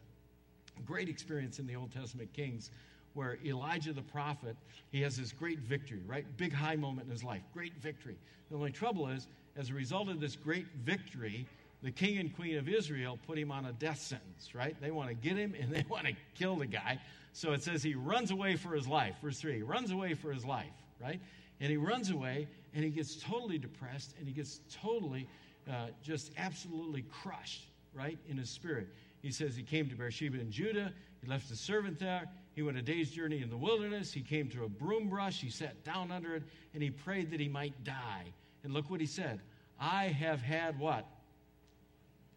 Great 0.86 1.10
experience 1.10 1.58
in 1.58 1.66
the 1.66 1.76
Old 1.76 1.92
Testament 1.92 2.32
Kings 2.34 2.70
where 3.18 3.40
Elijah 3.44 3.92
the 3.94 4.02
prophet, 4.04 4.56
he 4.92 5.02
has 5.02 5.18
this 5.18 5.32
great 5.32 5.58
victory, 5.58 6.02
right? 6.06 6.24
Big 6.38 6.54
high 6.54 6.76
moment 6.76 7.08
in 7.08 7.12
his 7.12 7.24
life, 7.24 7.42
great 7.52 7.74
victory. 7.82 8.16
The 8.52 8.56
only 8.56 8.72
trouble 8.72 9.08
is, 9.08 9.26
as 9.56 9.72
a 9.72 9.74
result 9.74 10.08
of 10.08 10.20
this 10.20 10.36
great 10.36 10.68
victory, 10.86 11.48
the 11.84 11.92
king 11.92 12.18
and 12.18 12.36
queen 12.36 12.58
of 12.58 12.68
Israel 12.68 13.20
put 13.28 13.38
him 13.38 13.52
on 13.52 13.66
a 13.66 13.72
death 13.72 14.00
sentence, 14.00 14.56
right? 14.56 14.76
They 14.82 14.92
want 14.92 15.10
to 15.10 15.16
get 15.16 15.38
him 15.38 15.56
and 15.60 15.72
they 15.72 15.86
want 15.90 16.08
to 16.08 16.14
kill 16.36 16.56
the 16.56 16.66
guy. 16.66 17.00
So 17.34 17.52
it 17.52 17.62
says 17.62 17.84
he 17.84 17.94
runs 17.94 18.32
away 18.32 18.56
for 18.56 18.74
his 18.74 18.88
life. 18.88 19.16
Verse 19.22 19.40
3 19.40 19.58
he 19.58 19.62
runs 19.62 19.92
away 19.92 20.14
for 20.16 20.32
his 20.32 20.44
life, 20.44 20.74
right? 21.00 21.20
And 21.60 21.70
he 21.70 21.78
runs 21.78 22.10
away 22.10 22.48
and 22.74 22.84
he 22.84 22.90
gets 22.90 23.16
totally 23.16 23.58
depressed 23.58 24.16
and 24.18 24.28
he 24.28 24.34
gets 24.34 24.60
totally 24.82 25.28
uh, 25.70 25.88
just 26.02 26.32
absolutely 26.38 27.04
crushed, 27.12 27.68
right, 27.94 28.18
in 28.28 28.38
his 28.38 28.50
spirit. 28.50 28.88
He 29.22 29.32
says 29.32 29.56
he 29.56 29.64
came 29.64 29.90
to 29.90 29.96
Beersheba 29.96 30.40
in 30.40 30.52
Judah. 30.52 30.94
He 31.22 31.28
left 31.28 31.50
his 31.50 31.60
servant 31.60 32.00
there. 32.00 32.28
He 32.56 32.64
went 32.64 32.78
a 32.78 32.82
day's 32.82 33.12
journey 33.12 33.42
in 33.42 33.50
the 33.50 33.58
wilderness. 33.58 34.12
He 34.12 34.22
came 34.22 34.50
to 34.50 34.64
a 34.64 34.70
broom 34.70 35.10
brush. 35.10 35.42
He 35.42 35.50
sat 35.50 35.84
down 35.84 36.12
under 36.12 36.36
it 36.36 36.44
and 36.74 36.82
he 36.82 36.90
prayed 36.90 37.32
that 37.32 37.40
he 37.40 37.48
might 37.48 37.84
die. 37.84 38.26
And 38.64 38.74
look 38.74 38.90
what 38.90 39.00
he 39.00 39.06
said 39.06 39.42
I 39.80 40.06
have 40.06 40.42
had 40.42 40.80
what? 40.80 41.06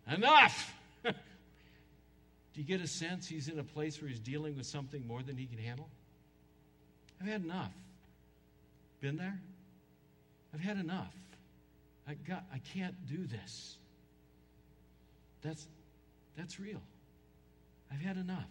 Enough! 0.09 0.75
Do 1.05 1.13
you 2.55 2.65
get 2.65 2.81
a 2.81 2.87
sense 2.87 3.29
he's 3.29 3.49
in 3.49 3.59
a 3.59 3.65
place 3.65 4.01
where 4.01 4.09
he's 4.09 4.19
dealing 4.19 4.57
with 4.57 4.67
something 4.67 5.07
more 5.07 5.23
than 5.23 5.37
he 5.37 5.47
can 5.47 5.59
handle? 5.59 5.89
I've 7.21 7.29
had 7.29 7.43
enough. 7.43 7.73
Been 9.01 9.17
there? 9.17 9.39
I've 10.53 10.61
had 10.61 10.79
enough. 10.79 11.15
I, 12.09 12.15
got, 12.15 12.45
I 12.53 12.59
can't 12.59 12.95
do 13.07 13.27
this. 13.27 13.77
That's, 15.43 15.67
that's 16.37 16.59
real. 16.59 16.83
I've 17.93 18.01
had 18.01 18.17
enough. 18.17 18.49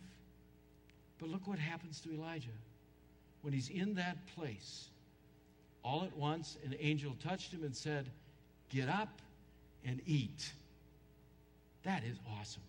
But 1.19 1.29
look 1.29 1.47
what 1.47 1.59
happens 1.59 1.99
to 2.01 2.11
Elijah. 2.11 2.47
When 3.41 3.53
he's 3.53 3.69
in 3.69 3.95
that 3.95 4.17
place, 4.35 4.89
all 5.83 6.03
at 6.03 6.15
once 6.15 6.57
an 6.65 6.75
angel 6.79 7.15
touched 7.23 7.51
him 7.51 7.63
and 7.63 7.75
said, 7.75 8.09
Get 8.69 8.89
up 8.89 9.21
and 9.85 10.01
eat. 10.05 10.51
That 11.83 12.03
is 12.03 12.17
awesome. 12.39 12.63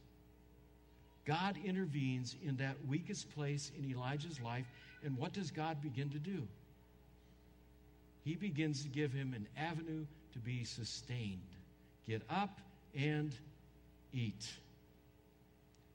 God 1.27 1.57
intervenes 1.65 2.37
in 2.45 2.57
that 2.57 2.77
weakest 2.89 3.31
place 3.35 3.71
in 3.79 3.91
Elijah's 3.91 4.41
life, 4.41 4.67
and 5.05 5.17
what 5.17 5.33
does 5.33 5.51
God 5.51 5.83
begin 5.83 6.11
to 6.11 6.19
do? 6.19 6.43
He 8.25 8.35
begins 8.35 8.83
to 8.83 8.89
give 8.89 9.13
him 9.13 9.35
an 9.35 9.47
avenue 9.57 10.05
to 10.33 10.39
be 10.39 10.65
sustained. 10.65 11.41
Get 12.07 12.23
up 12.29 12.61
and 12.95 13.35
eat. 14.13 14.49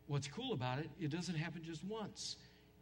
What's 0.08 0.28
cool 0.28 0.54
about 0.54 0.80
it, 0.80 0.90
it 1.00 1.10
doesn't 1.10 1.36
happen 1.36 1.64
just 1.64 1.84
once, 1.84 2.38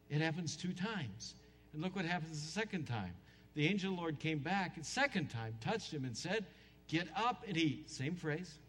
it 0.09 0.21
happens 0.21 0.55
two 0.55 0.73
times. 0.73 1.35
And 1.73 1.81
look 1.81 1.95
what 1.95 2.05
happens 2.05 2.39
the 2.39 2.51
second 2.51 2.85
time. 2.85 3.13
The 3.55 3.67
angel 3.67 3.91
of 3.91 3.95
the 3.95 4.01
Lord 4.01 4.19
came 4.19 4.39
back, 4.39 4.75
and 4.75 4.85
second 4.85 5.29
time 5.29 5.55
touched 5.61 5.91
him 5.91 6.05
and 6.05 6.15
said, 6.15 6.45
Get 6.87 7.07
up 7.15 7.43
and 7.47 7.57
eat. 7.57 7.89
Same 7.89 8.15
phrase. 8.15 8.59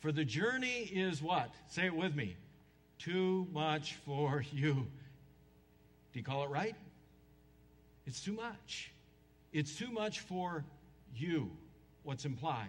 For 0.00 0.12
the 0.12 0.24
journey 0.24 0.90
is 0.92 1.22
what? 1.22 1.50
Say 1.68 1.86
it 1.86 1.94
with 1.94 2.16
me. 2.16 2.36
Too 2.98 3.46
much 3.52 3.94
for 4.06 4.44
you. 4.52 4.74
Do 4.74 6.18
you 6.18 6.24
call 6.24 6.44
it 6.44 6.50
right? 6.50 6.74
It's 8.06 8.20
too 8.20 8.32
much. 8.32 8.90
It's 9.52 9.76
too 9.76 9.90
much 9.90 10.20
for 10.20 10.64
you. 11.14 11.50
What's 12.02 12.24
implied? 12.24 12.68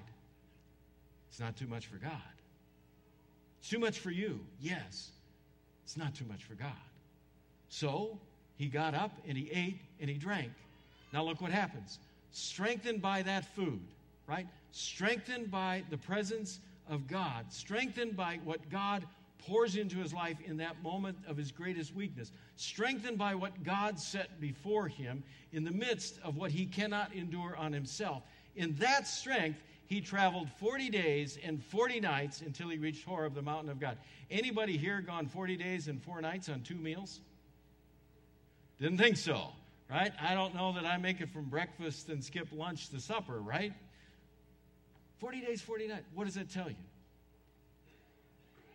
It's 1.29 1.39
not 1.39 1.55
too 1.55 1.67
much 1.67 1.87
for 1.87 1.95
God. 1.97 2.11
It's 3.59 3.69
too 3.69 3.79
much 3.79 3.99
for 3.99 4.11
you. 4.11 4.39
Yes. 4.59 5.11
It's 5.85 5.95
not 5.95 6.13
too 6.13 6.25
much 6.25 6.43
for 6.43 6.55
God. 6.55 6.71
So 7.69 8.19
he 8.57 8.67
got 8.67 8.93
up 8.93 9.11
and 9.27 9.37
he 9.37 9.49
ate 9.51 9.79
and 9.99 10.09
he 10.09 10.17
drank. 10.17 10.51
Now 11.13 11.23
look 11.23 11.41
what 11.41 11.51
happens. 11.51 11.99
Strengthened 12.31 13.01
by 13.01 13.21
that 13.23 13.45
food, 13.55 13.81
right? 14.27 14.47
Strengthened 14.71 15.49
by 15.49 15.83
the 15.89 15.97
presence 15.97 16.59
of 16.91 17.08
God, 17.08 17.51
strengthened 17.51 18.15
by 18.15 18.39
what 18.43 18.69
God 18.69 19.04
pours 19.39 19.75
into 19.75 19.97
his 19.97 20.13
life 20.13 20.38
in 20.45 20.58
that 20.58 20.84
moment 20.84 21.17
of 21.27 21.36
his 21.36 21.51
greatest 21.51 21.95
weakness, 21.95 22.32
strengthened 22.58 23.17
by 23.17 23.34
what 23.34 23.63
God 23.63 23.99
set 23.99 24.39
before 24.39 24.88
him 24.88 25.23
in 25.51 25.63
the 25.63 25.71
midst 25.71 26.19
of 26.23 26.36
what 26.36 26.51
he 26.51 26.67
cannot 26.67 27.15
endure 27.15 27.56
on 27.58 27.73
himself. 27.73 28.21
In 28.56 28.75
that 28.75 29.08
strength, 29.08 29.63
he 29.88 29.99
traveled 29.99 30.47
40 30.60 30.89
days 30.89 31.39
and 31.43 31.63
40 31.63 32.01
nights 32.01 32.41
until 32.41 32.69
he 32.69 32.77
reached 32.77 33.04
Horeb, 33.04 33.34
the 33.34 33.41
mountain 33.41 33.69
of 33.69 33.80
God. 33.80 33.97
Anybody 34.30 34.77
here 34.77 35.01
gone 35.01 35.25
40 35.25 35.58
days 35.58 35.88
and 35.88 36.01
4 36.01 36.21
nights 36.21 36.47
on 36.47 36.62
two 36.62 36.75
meals? 36.75 37.19
Didn't 38.80 38.99
think 38.99 39.17
so, 39.17 39.49
right? 39.89 40.12
I 40.21 40.34
don't 40.36 40.54
know 40.56 40.73
that 40.73 40.86
I 40.86 40.97
make 40.97 41.19
it 41.19 41.30
from 41.30 41.45
breakfast 41.45 42.10
and 42.10 42.23
skip 42.23 42.47
lunch 42.51 42.89
to 42.89 42.99
supper, 42.99 43.39
right? 43.39 43.73
40 45.21 45.41
days, 45.41 45.62
40 45.62 45.88
nights. 45.88 46.05
What 46.15 46.25
does 46.25 46.34
that 46.34 46.49
tell 46.49 46.67
you? 46.67 46.75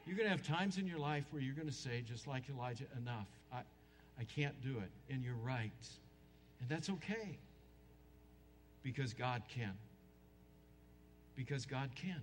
You're 0.06 0.16
going 0.16 0.30
to 0.30 0.30
have 0.30 0.46
times 0.46 0.78
in 0.78 0.87
your 0.87 1.00
life 1.00 1.24
where 1.32 1.42
you're 1.42 1.56
going 1.56 1.66
to 1.66 1.74
say, 1.74 2.04
just 2.06 2.28
like 2.28 2.44
Elijah, 2.48 2.85
enough. 2.96 3.26
I, 3.52 3.59
I 4.20 4.24
can't 4.24 4.54
do 4.62 4.78
it. 4.78 5.12
And 5.12 5.24
you're 5.24 5.35
right. 5.35 5.72
And 6.61 6.68
that's 6.68 6.88
okay. 6.88 7.37
Because 8.85 9.12
God 9.12 9.42
can. 9.52 9.72
Because 11.35 11.66
God 11.66 11.90
can. 11.96 12.22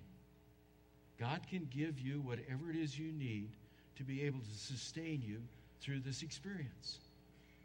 God 1.19 1.41
can 1.49 1.67
give 1.69 1.99
you 1.99 2.21
whatever 2.21 2.69
it 2.69 2.77
is 2.77 2.97
you 2.97 3.11
need 3.11 3.49
to 3.97 4.03
be 4.03 4.23
able 4.23 4.39
to 4.39 4.57
sustain 4.57 5.21
you 5.21 5.41
through 5.81 5.99
this 5.99 6.23
experience. 6.23 6.99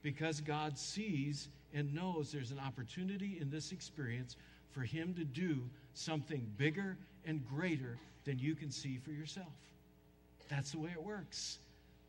Because 0.03 0.41
God 0.41 0.77
sees 0.77 1.47
and 1.73 1.95
knows 1.95 2.33
there's 2.33 2.51
an 2.51 2.59
opportunity 2.59 3.39
in 3.41 3.49
this 3.49 3.71
experience 3.71 4.35
for 4.73 4.81
Him 4.81 5.15
to 5.15 5.25
do 5.25 5.61
something 5.95 6.47
bigger 6.57 6.97
and 7.27 7.47
greater 7.49 7.99
than 8.25 8.39
you 8.39 8.55
can 8.55 8.71
see 8.71 8.99
for 8.99 9.11
yourself. 9.11 9.47
That's 10.49 10.73
the 10.73 10.79
way 10.79 10.91
it 10.91 11.03
works. 11.03 11.59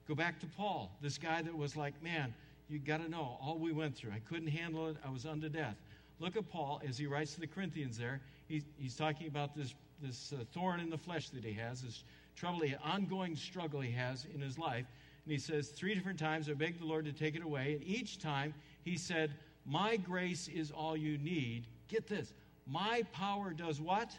Go 0.07 0.15
back 0.15 0.39
to 0.39 0.47
Paul, 0.47 0.91
this 1.01 1.17
guy 1.17 1.41
that 1.41 1.55
was 1.55 1.75
like, 1.75 2.01
man, 2.01 2.33
you 2.69 2.79
got 2.79 3.03
to 3.03 3.09
know 3.09 3.37
all 3.41 3.57
we 3.57 3.71
went 3.71 3.95
through. 3.95 4.11
I 4.11 4.19
couldn't 4.19 4.47
handle 4.47 4.87
it. 4.87 4.97
I 5.05 5.09
was 5.09 5.25
unto 5.25 5.49
death. 5.49 5.75
Look 6.19 6.35
at 6.35 6.49
Paul 6.49 6.81
as 6.87 6.97
he 6.97 7.07
writes 7.07 7.33
to 7.35 7.39
the 7.39 7.47
Corinthians 7.47 7.97
there. 7.97 8.21
He's, 8.47 8.63
he's 8.77 8.95
talking 8.95 9.27
about 9.27 9.55
this, 9.55 9.73
this 10.01 10.33
uh, 10.33 10.43
thorn 10.53 10.79
in 10.79 10.89
the 10.89 10.97
flesh 10.97 11.29
that 11.29 11.43
he 11.43 11.53
has, 11.53 11.81
this 11.81 12.03
trouble, 12.35 12.59
the 12.59 12.75
ongoing 12.83 13.35
struggle 13.35 13.81
he 13.81 13.91
has 13.91 14.25
in 14.33 14.41
his 14.41 14.57
life. 14.57 14.85
And 15.25 15.31
he 15.31 15.37
says, 15.37 15.69
Three 15.69 15.95
different 15.95 16.19
times 16.19 16.49
I 16.49 16.53
begged 16.53 16.81
the 16.81 16.85
Lord 16.85 17.05
to 17.05 17.13
take 17.13 17.35
it 17.35 17.43
away. 17.43 17.73
And 17.73 17.83
each 17.83 18.19
time 18.19 18.53
he 18.83 18.97
said, 18.97 19.31
My 19.65 19.97
grace 19.97 20.47
is 20.47 20.71
all 20.71 20.97
you 20.97 21.17
need. 21.17 21.65
Get 21.87 22.07
this. 22.07 22.33
My 22.69 23.03
power 23.13 23.51
does 23.51 23.81
what? 23.81 24.11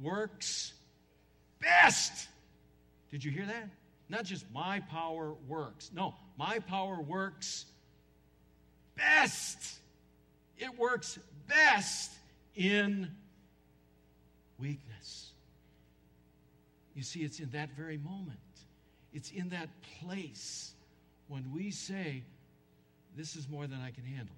Works 0.00 0.72
best. 1.60 2.28
Did 3.10 3.24
you 3.24 3.30
hear 3.30 3.46
that? 3.46 3.68
Not 4.08 4.24
just 4.24 4.44
my 4.52 4.80
power 4.80 5.34
works. 5.48 5.90
No, 5.94 6.14
my 6.38 6.58
power 6.60 7.00
works 7.00 7.66
best. 8.96 9.78
It 10.58 10.78
works 10.78 11.18
best 11.48 12.12
in 12.54 13.10
weakness. 14.58 15.32
You 16.94 17.02
see, 17.02 17.20
it's 17.20 17.40
in 17.40 17.50
that 17.50 17.70
very 17.76 17.98
moment, 17.98 18.38
it's 19.12 19.30
in 19.30 19.48
that 19.50 19.68
place 20.00 20.72
when 21.28 21.50
we 21.52 21.70
say, 21.70 22.22
This 23.16 23.36
is 23.36 23.48
more 23.48 23.66
than 23.66 23.80
I 23.80 23.90
can 23.90 24.04
handle, 24.04 24.36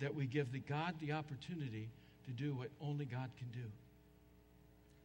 that 0.00 0.14
we 0.14 0.26
give 0.26 0.52
the 0.52 0.58
God 0.58 0.94
the 1.00 1.12
opportunity 1.12 1.88
to 2.26 2.30
do 2.32 2.54
what 2.54 2.68
only 2.80 3.04
God 3.04 3.30
can 3.38 3.48
do. 3.52 3.66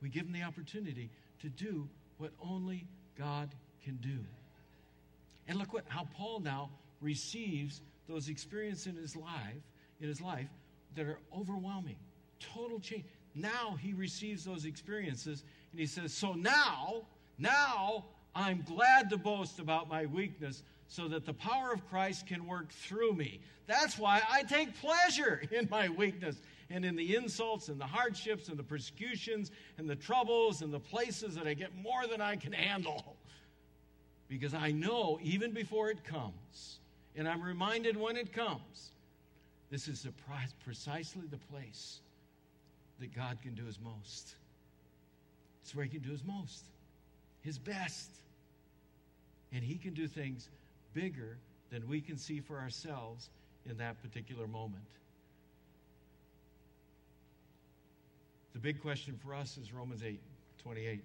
We 0.01 0.09
give 0.09 0.25
him 0.25 0.33
the 0.33 0.43
opportunity 0.43 1.09
to 1.41 1.49
do 1.49 1.87
what 2.17 2.31
only 2.43 2.85
God 3.17 3.49
can 3.83 3.97
do. 3.97 4.19
And 5.47 5.57
look 5.57 5.73
what 5.73 5.85
how 5.87 6.07
Paul 6.15 6.39
now 6.39 6.69
receives 7.01 7.81
those 8.07 8.29
experiences 8.29 8.87
in 8.87 8.95
his 8.95 9.15
life, 9.15 9.61
in 9.99 10.07
his 10.07 10.21
life 10.21 10.47
that 10.95 11.05
are 11.05 11.19
overwhelming, 11.35 11.97
total 12.39 12.79
change. 12.79 13.05
now 13.35 13.77
he 13.79 13.93
receives 13.93 14.43
those 14.43 14.65
experiences 14.65 15.43
and 15.71 15.79
he 15.79 15.85
says, 15.85 16.13
So 16.13 16.33
now, 16.33 17.03
now 17.37 18.05
I'm 18.35 18.63
glad 18.67 19.09
to 19.09 19.17
boast 19.17 19.59
about 19.59 19.89
my 19.89 20.05
weakness 20.05 20.63
so 20.91 21.07
that 21.07 21.25
the 21.25 21.33
power 21.33 21.71
of 21.71 21.89
Christ 21.89 22.27
can 22.27 22.45
work 22.45 22.69
through 22.69 23.13
me. 23.13 23.39
That's 23.65 23.97
why 23.97 24.21
I 24.29 24.43
take 24.43 24.77
pleasure 24.81 25.41
in 25.51 25.69
my 25.71 25.87
weakness 25.87 26.35
and 26.69 26.83
in 26.83 26.97
the 26.97 27.15
insults 27.15 27.69
and 27.69 27.79
the 27.79 27.85
hardships 27.85 28.49
and 28.49 28.59
the 28.59 28.63
persecutions 28.63 29.51
and 29.77 29.89
the 29.89 29.95
troubles 29.95 30.61
and 30.61 30.73
the 30.73 30.81
places 30.81 31.35
that 31.35 31.47
I 31.47 31.53
get 31.53 31.69
more 31.81 32.07
than 32.07 32.19
I 32.19 32.35
can 32.35 32.51
handle. 32.51 33.15
Because 34.27 34.53
I 34.53 34.71
know 34.71 35.17
even 35.23 35.53
before 35.53 35.89
it 35.89 36.03
comes, 36.03 36.79
and 37.15 37.25
I'm 37.25 37.41
reminded 37.41 37.95
when 37.95 38.17
it 38.17 38.33
comes, 38.33 38.91
this 39.69 39.87
is 39.87 40.03
the, 40.03 40.11
precisely 40.65 41.23
the 41.31 41.37
place 41.37 42.01
that 42.99 43.15
God 43.15 43.37
can 43.41 43.55
do 43.55 43.63
his 43.63 43.79
most. 43.79 44.35
It's 45.63 45.73
where 45.73 45.85
he 45.85 45.91
can 45.91 46.01
do 46.01 46.11
his 46.11 46.25
most, 46.25 46.65
his 47.43 47.57
best. 47.57 48.09
And 49.53 49.63
he 49.63 49.75
can 49.75 49.93
do 49.93 50.07
things 50.07 50.49
bigger 50.93 51.37
than 51.71 51.87
we 51.87 52.01
can 52.01 52.17
see 52.17 52.39
for 52.39 52.59
ourselves 52.59 53.29
in 53.69 53.77
that 53.77 54.01
particular 54.01 54.47
moment. 54.47 54.83
The 58.53 58.59
big 58.59 58.81
question 58.81 59.17
for 59.23 59.33
us 59.33 59.57
is 59.57 59.73
Romans 59.73 60.03
8 60.03 60.19
28. 60.61 61.01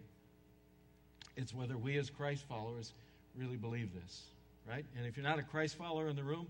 It's 1.37 1.55
whether 1.55 1.77
we 1.77 1.97
as 1.99 2.11
Christ 2.11 2.45
followers 2.49 2.93
really 3.37 3.57
believe 3.57 3.91
this, 3.95 4.23
right? 4.69 4.85
And 4.97 5.07
if 5.07 5.17
you're 5.17 5.27
not 5.27 5.39
a 5.39 5.43
Christ 5.43 5.77
follower 5.77 6.09
in 6.09 6.17
the 6.17 6.25
room, 6.25 6.47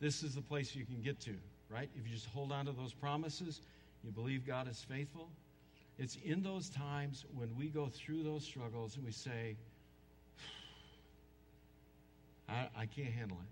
this 0.00 0.22
is 0.22 0.34
the 0.34 0.40
place 0.40 0.74
you 0.74 0.84
can 0.84 1.00
get 1.02 1.18
to, 1.20 1.34
right? 1.70 1.88
If 1.98 2.06
you 2.06 2.14
just 2.14 2.26
hold 2.26 2.52
on 2.52 2.66
to 2.66 2.72
those 2.72 2.92
promises, 2.92 3.60
you 4.04 4.10
believe 4.10 4.46
God 4.46 4.68
is 4.68 4.84
faithful. 4.88 5.28
It's 5.98 6.16
in 6.24 6.42
those 6.42 6.68
times 6.68 7.24
when 7.34 7.48
we 7.58 7.68
go 7.68 7.88
through 7.88 8.22
those 8.22 8.44
struggles 8.44 8.96
and 8.96 9.04
we 9.04 9.12
say, 9.12 9.56
I, 12.48 12.68
I 12.76 12.86
can't 12.86 13.12
handle 13.12 13.38
it. 13.40 13.48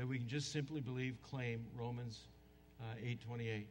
That 0.00 0.08
we 0.08 0.18
can 0.18 0.28
just 0.28 0.52
simply 0.52 0.80
believe, 0.80 1.16
claim 1.30 1.64
Romans 1.76 2.20
uh, 2.80 3.06
8:28, 3.30 3.64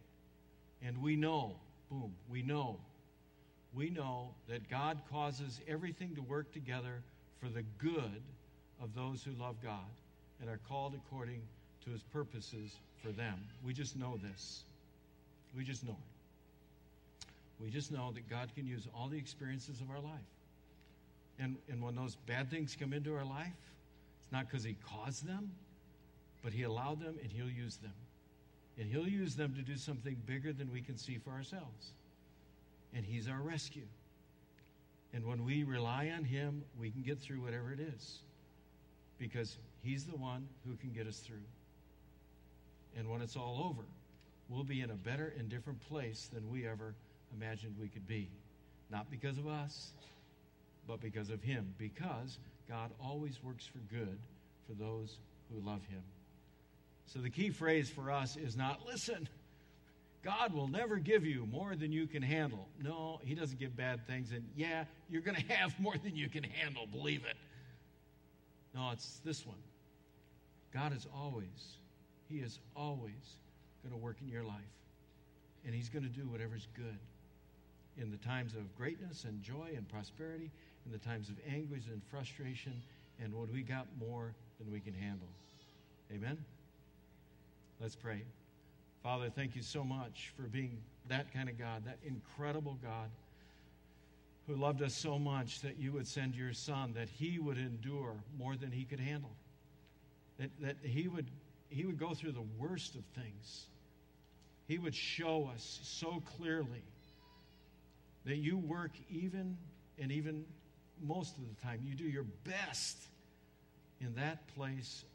and 0.85 1.01
we 1.01 1.15
know, 1.15 1.55
boom, 1.89 2.13
we 2.29 2.41
know, 2.41 2.77
we 3.73 3.89
know 3.89 4.29
that 4.47 4.69
God 4.69 4.99
causes 5.11 5.59
everything 5.67 6.15
to 6.15 6.21
work 6.21 6.51
together 6.53 7.01
for 7.39 7.49
the 7.49 7.63
good 7.77 8.21
of 8.81 8.93
those 8.95 9.23
who 9.23 9.31
love 9.41 9.55
God 9.63 9.89
and 10.41 10.49
are 10.49 10.59
called 10.67 10.93
according 10.95 11.41
to 11.85 11.91
His 11.91 12.01
purposes 12.03 12.77
for 13.01 13.11
them. 13.11 13.35
We 13.63 13.73
just 13.73 13.95
know 13.95 14.19
this. 14.21 14.63
We 15.55 15.63
just 15.63 15.83
know 15.85 15.97
it. 15.97 17.63
We 17.63 17.69
just 17.69 17.91
know 17.91 18.11
that 18.13 18.29
God 18.29 18.49
can 18.55 18.65
use 18.65 18.87
all 18.95 19.07
the 19.07 19.17
experiences 19.17 19.81
of 19.81 19.89
our 19.89 19.99
life. 19.99 20.19
And, 21.39 21.55
and 21.69 21.81
when 21.81 21.95
those 21.95 22.15
bad 22.27 22.49
things 22.49 22.75
come 22.79 22.93
into 22.93 23.15
our 23.15 23.25
life, 23.25 23.53
it's 24.21 24.31
not 24.31 24.49
because 24.49 24.63
He 24.63 24.75
caused 24.85 25.25
them, 25.25 25.51
but 26.43 26.53
He 26.53 26.63
allowed 26.63 27.01
them 27.01 27.15
and 27.21 27.31
He'll 27.31 27.49
use 27.49 27.77
them. 27.77 27.93
And 28.77 28.89
He'll 28.89 29.07
use 29.07 29.35
them 29.35 29.53
to 29.55 29.61
do 29.61 29.77
something 29.77 30.17
bigger 30.25 30.53
than 30.53 30.71
we 30.71 30.81
can 30.81 30.97
see 30.97 31.17
for 31.17 31.31
ourselves. 31.31 31.93
And 32.93 33.05
He's 33.05 33.27
our 33.27 33.41
rescue. 33.41 33.87
And 35.13 35.25
when 35.25 35.43
we 35.43 35.63
rely 35.63 36.11
on 36.15 36.23
Him, 36.23 36.63
we 36.79 36.91
can 36.91 37.01
get 37.01 37.19
through 37.19 37.41
whatever 37.41 37.71
it 37.71 37.79
is 37.79 38.19
because 39.17 39.57
He's 39.81 40.05
the 40.05 40.17
one 40.17 40.47
who 40.67 40.75
can 40.75 40.91
get 40.91 41.07
us 41.07 41.19
through. 41.19 41.37
And 42.97 43.09
when 43.09 43.21
it's 43.21 43.35
all 43.35 43.65
over, 43.69 43.85
we'll 44.49 44.63
be 44.63 44.81
in 44.81 44.91
a 44.91 44.95
better 44.95 45.33
and 45.37 45.49
different 45.49 45.79
place 45.87 46.29
than 46.33 46.49
we 46.49 46.67
ever 46.67 46.93
imagined 47.35 47.75
we 47.79 47.87
could 47.87 48.07
be. 48.07 48.29
Not 48.91 49.09
because 49.11 49.37
of 49.37 49.47
us, 49.47 49.91
but 50.89 50.99
because 50.99 51.29
of 51.29 51.41
Him. 51.41 51.73
Because 51.77 52.39
God 52.67 52.89
always 53.01 53.41
works 53.43 53.65
for 53.65 53.77
good 53.93 54.17
for 54.67 54.73
those 54.73 55.17
who 55.53 55.65
love 55.65 55.85
Him. 55.85 56.01
So 57.05 57.19
the 57.19 57.29
key 57.29 57.51
phrase 57.51 57.89
for 57.89 58.11
us 58.11 58.35
is 58.35 58.57
not 58.57 58.81
listen, 58.85 59.29
God 60.23 60.53
will 60.53 60.67
never 60.67 60.97
give 60.97 61.25
you 61.25 61.45
more 61.45 61.75
than 61.75 61.93
you 61.93 62.07
can 62.07 62.21
handle. 62.21 62.67
No, 62.83 63.21
He 63.23 63.35
doesn't 63.35 63.59
give 63.59 63.77
bad 63.77 64.05
things. 64.07 64.31
And 64.31 64.43
yeah, 64.55 64.85
you're 65.09 65.21
going 65.21 65.37
to 65.47 65.53
have 65.53 65.79
more 65.79 65.95
than 65.95 66.15
you 66.15 66.27
can 66.27 66.43
handle, 66.43 66.87
believe 66.87 67.23
it. 67.23 67.37
No, 68.75 68.89
it's 68.91 69.21
this 69.23 69.45
one. 69.45 69.57
God 70.73 70.95
is 70.95 71.07
always, 71.15 71.77
He 72.27 72.39
is 72.39 72.59
always 72.75 73.37
going 73.83 73.93
to 73.93 74.03
work 74.03 74.17
in 74.21 74.27
your 74.27 74.43
life. 74.43 74.55
And 75.65 75.75
He's 75.75 75.89
going 75.89 76.03
to 76.03 76.09
do 76.09 76.27
whatever's 76.27 76.67
good 76.75 76.97
in 78.01 78.11
the 78.11 78.17
times 78.17 78.53
of 78.53 78.75
greatness 78.75 79.25
and 79.25 79.41
joy 79.41 79.71
and 79.75 79.87
prosperity, 79.87 80.51
in 80.85 80.91
the 80.91 80.97
times 80.97 81.29
of 81.29 81.35
anguish 81.51 81.83
and 81.91 82.01
frustration, 82.09 82.73
and 83.21 83.33
when 83.33 83.51
we 83.51 83.61
got 83.61 83.87
more 83.99 84.33
than 84.59 84.71
we 84.71 84.79
can 84.79 84.93
handle. 84.93 85.27
Amen? 86.11 86.37
Let's 87.79 87.95
pray. 87.95 88.23
Father, 89.03 89.29
thank 89.29 89.55
you 89.55 89.61
so 89.61 89.83
much 89.83 90.31
for 90.35 90.43
being 90.43 90.77
that 91.07 91.33
kind 91.33 91.49
of 91.49 91.57
God, 91.57 91.85
that 91.85 91.97
incredible 92.05 92.77
God 92.83 93.09
who 94.47 94.55
loved 94.55 94.81
us 94.81 94.95
so 94.95 95.19
much 95.19 95.61
that 95.61 95.79
you 95.79 95.91
would 95.91 96.07
send 96.07 96.35
your 96.35 96.53
Son, 96.53 96.93
that 96.95 97.07
he 97.07 97.37
would 97.39 97.57
endure 97.57 98.15
more 98.37 98.55
than 98.55 98.71
he 98.71 98.83
could 98.83 98.99
handle, 98.99 99.29
that, 100.39 100.49
that 100.59 100.75
he, 100.81 101.07
would, 101.07 101.27
he 101.69 101.85
would 101.85 101.99
go 101.99 102.13
through 102.13 102.31
the 102.31 102.45
worst 102.57 102.95
of 102.95 103.03
things. 103.15 103.65
He 104.67 104.77
would 104.77 104.95
show 104.95 105.49
us 105.53 105.79
so 105.83 106.21
clearly 106.37 106.83
that 108.25 108.37
you 108.37 108.57
work 108.57 108.91
even 109.09 109.57
and 109.99 110.11
even 110.11 110.45
most 111.05 111.37
of 111.37 111.43
the 111.47 111.61
time, 111.61 111.79
you 111.83 111.95
do 111.95 112.03
your 112.03 112.25
best 112.43 112.97
in 114.01 114.15
that 114.15 114.47
place 114.55 115.05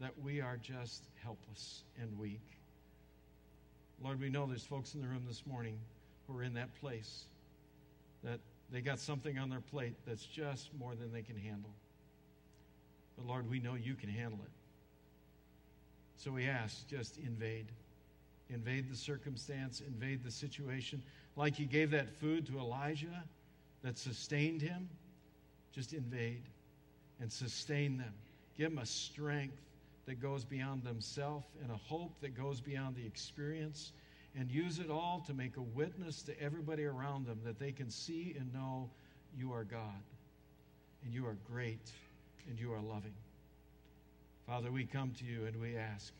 that 0.00 0.12
we 0.22 0.40
are 0.40 0.56
just 0.56 1.04
helpless 1.22 1.82
and 2.00 2.18
weak. 2.18 2.40
Lord, 4.02 4.20
we 4.20 4.28
know 4.28 4.46
there's 4.46 4.64
folks 4.64 4.94
in 4.94 5.00
the 5.00 5.06
room 5.06 5.24
this 5.28 5.46
morning 5.46 5.78
who 6.26 6.36
are 6.36 6.42
in 6.42 6.54
that 6.54 6.74
place 6.80 7.24
that 8.24 8.40
they 8.70 8.80
got 8.80 8.98
something 8.98 9.38
on 9.38 9.50
their 9.50 9.60
plate 9.60 9.94
that's 10.06 10.24
just 10.24 10.70
more 10.78 10.94
than 10.94 11.12
they 11.12 11.22
can 11.22 11.36
handle. 11.36 11.70
But 13.16 13.26
Lord, 13.26 13.48
we 13.48 13.60
know 13.60 13.74
you 13.74 13.94
can 13.94 14.08
handle 14.08 14.40
it. 14.42 14.50
So 16.16 16.30
we 16.30 16.46
ask, 16.46 16.86
just 16.88 17.18
invade. 17.18 17.66
Invade 18.50 18.90
the 18.90 18.96
circumstance, 18.96 19.82
invade 19.86 20.24
the 20.24 20.30
situation. 20.30 21.02
Like 21.36 21.58
you 21.58 21.66
gave 21.66 21.90
that 21.90 22.08
food 22.20 22.46
to 22.46 22.58
Elijah 22.58 23.24
that 23.82 23.98
sustained 23.98 24.62
him, 24.62 24.88
just 25.74 25.92
invade 25.92 26.42
and 27.20 27.32
sustain 27.32 27.98
them. 27.98 28.12
Give 28.56 28.70
them 28.70 28.78
a 28.78 28.86
strength 28.86 29.56
that 30.06 30.20
goes 30.20 30.44
beyond 30.44 30.82
themselves 30.84 31.46
and 31.62 31.70
a 31.70 31.76
hope 31.76 32.20
that 32.20 32.36
goes 32.36 32.60
beyond 32.60 32.96
the 32.96 33.06
experience 33.06 33.92
and 34.36 34.50
use 34.50 34.78
it 34.78 34.90
all 34.90 35.22
to 35.26 35.34
make 35.34 35.56
a 35.56 35.62
witness 35.62 36.22
to 36.22 36.40
everybody 36.40 36.84
around 36.84 37.26
them 37.26 37.40
that 37.44 37.58
they 37.58 37.72
can 37.72 37.90
see 37.90 38.34
and 38.38 38.52
know 38.52 38.90
you 39.36 39.52
are 39.52 39.64
God 39.64 40.02
and 41.04 41.12
you 41.12 41.26
are 41.26 41.36
great 41.50 41.90
and 42.48 42.58
you 42.58 42.72
are 42.72 42.80
loving. 42.80 43.14
Father, 44.46 44.70
we 44.70 44.84
come 44.84 45.12
to 45.18 45.24
you 45.24 45.46
and 45.46 45.60
we 45.60 45.76
ask, 45.76 46.12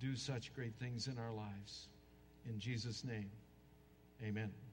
do 0.00 0.16
such 0.16 0.54
great 0.54 0.74
things 0.80 1.08
in 1.08 1.18
our 1.18 1.32
lives. 1.32 1.88
In 2.48 2.58
Jesus' 2.58 3.04
name, 3.04 3.30
amen. 4.22 4.65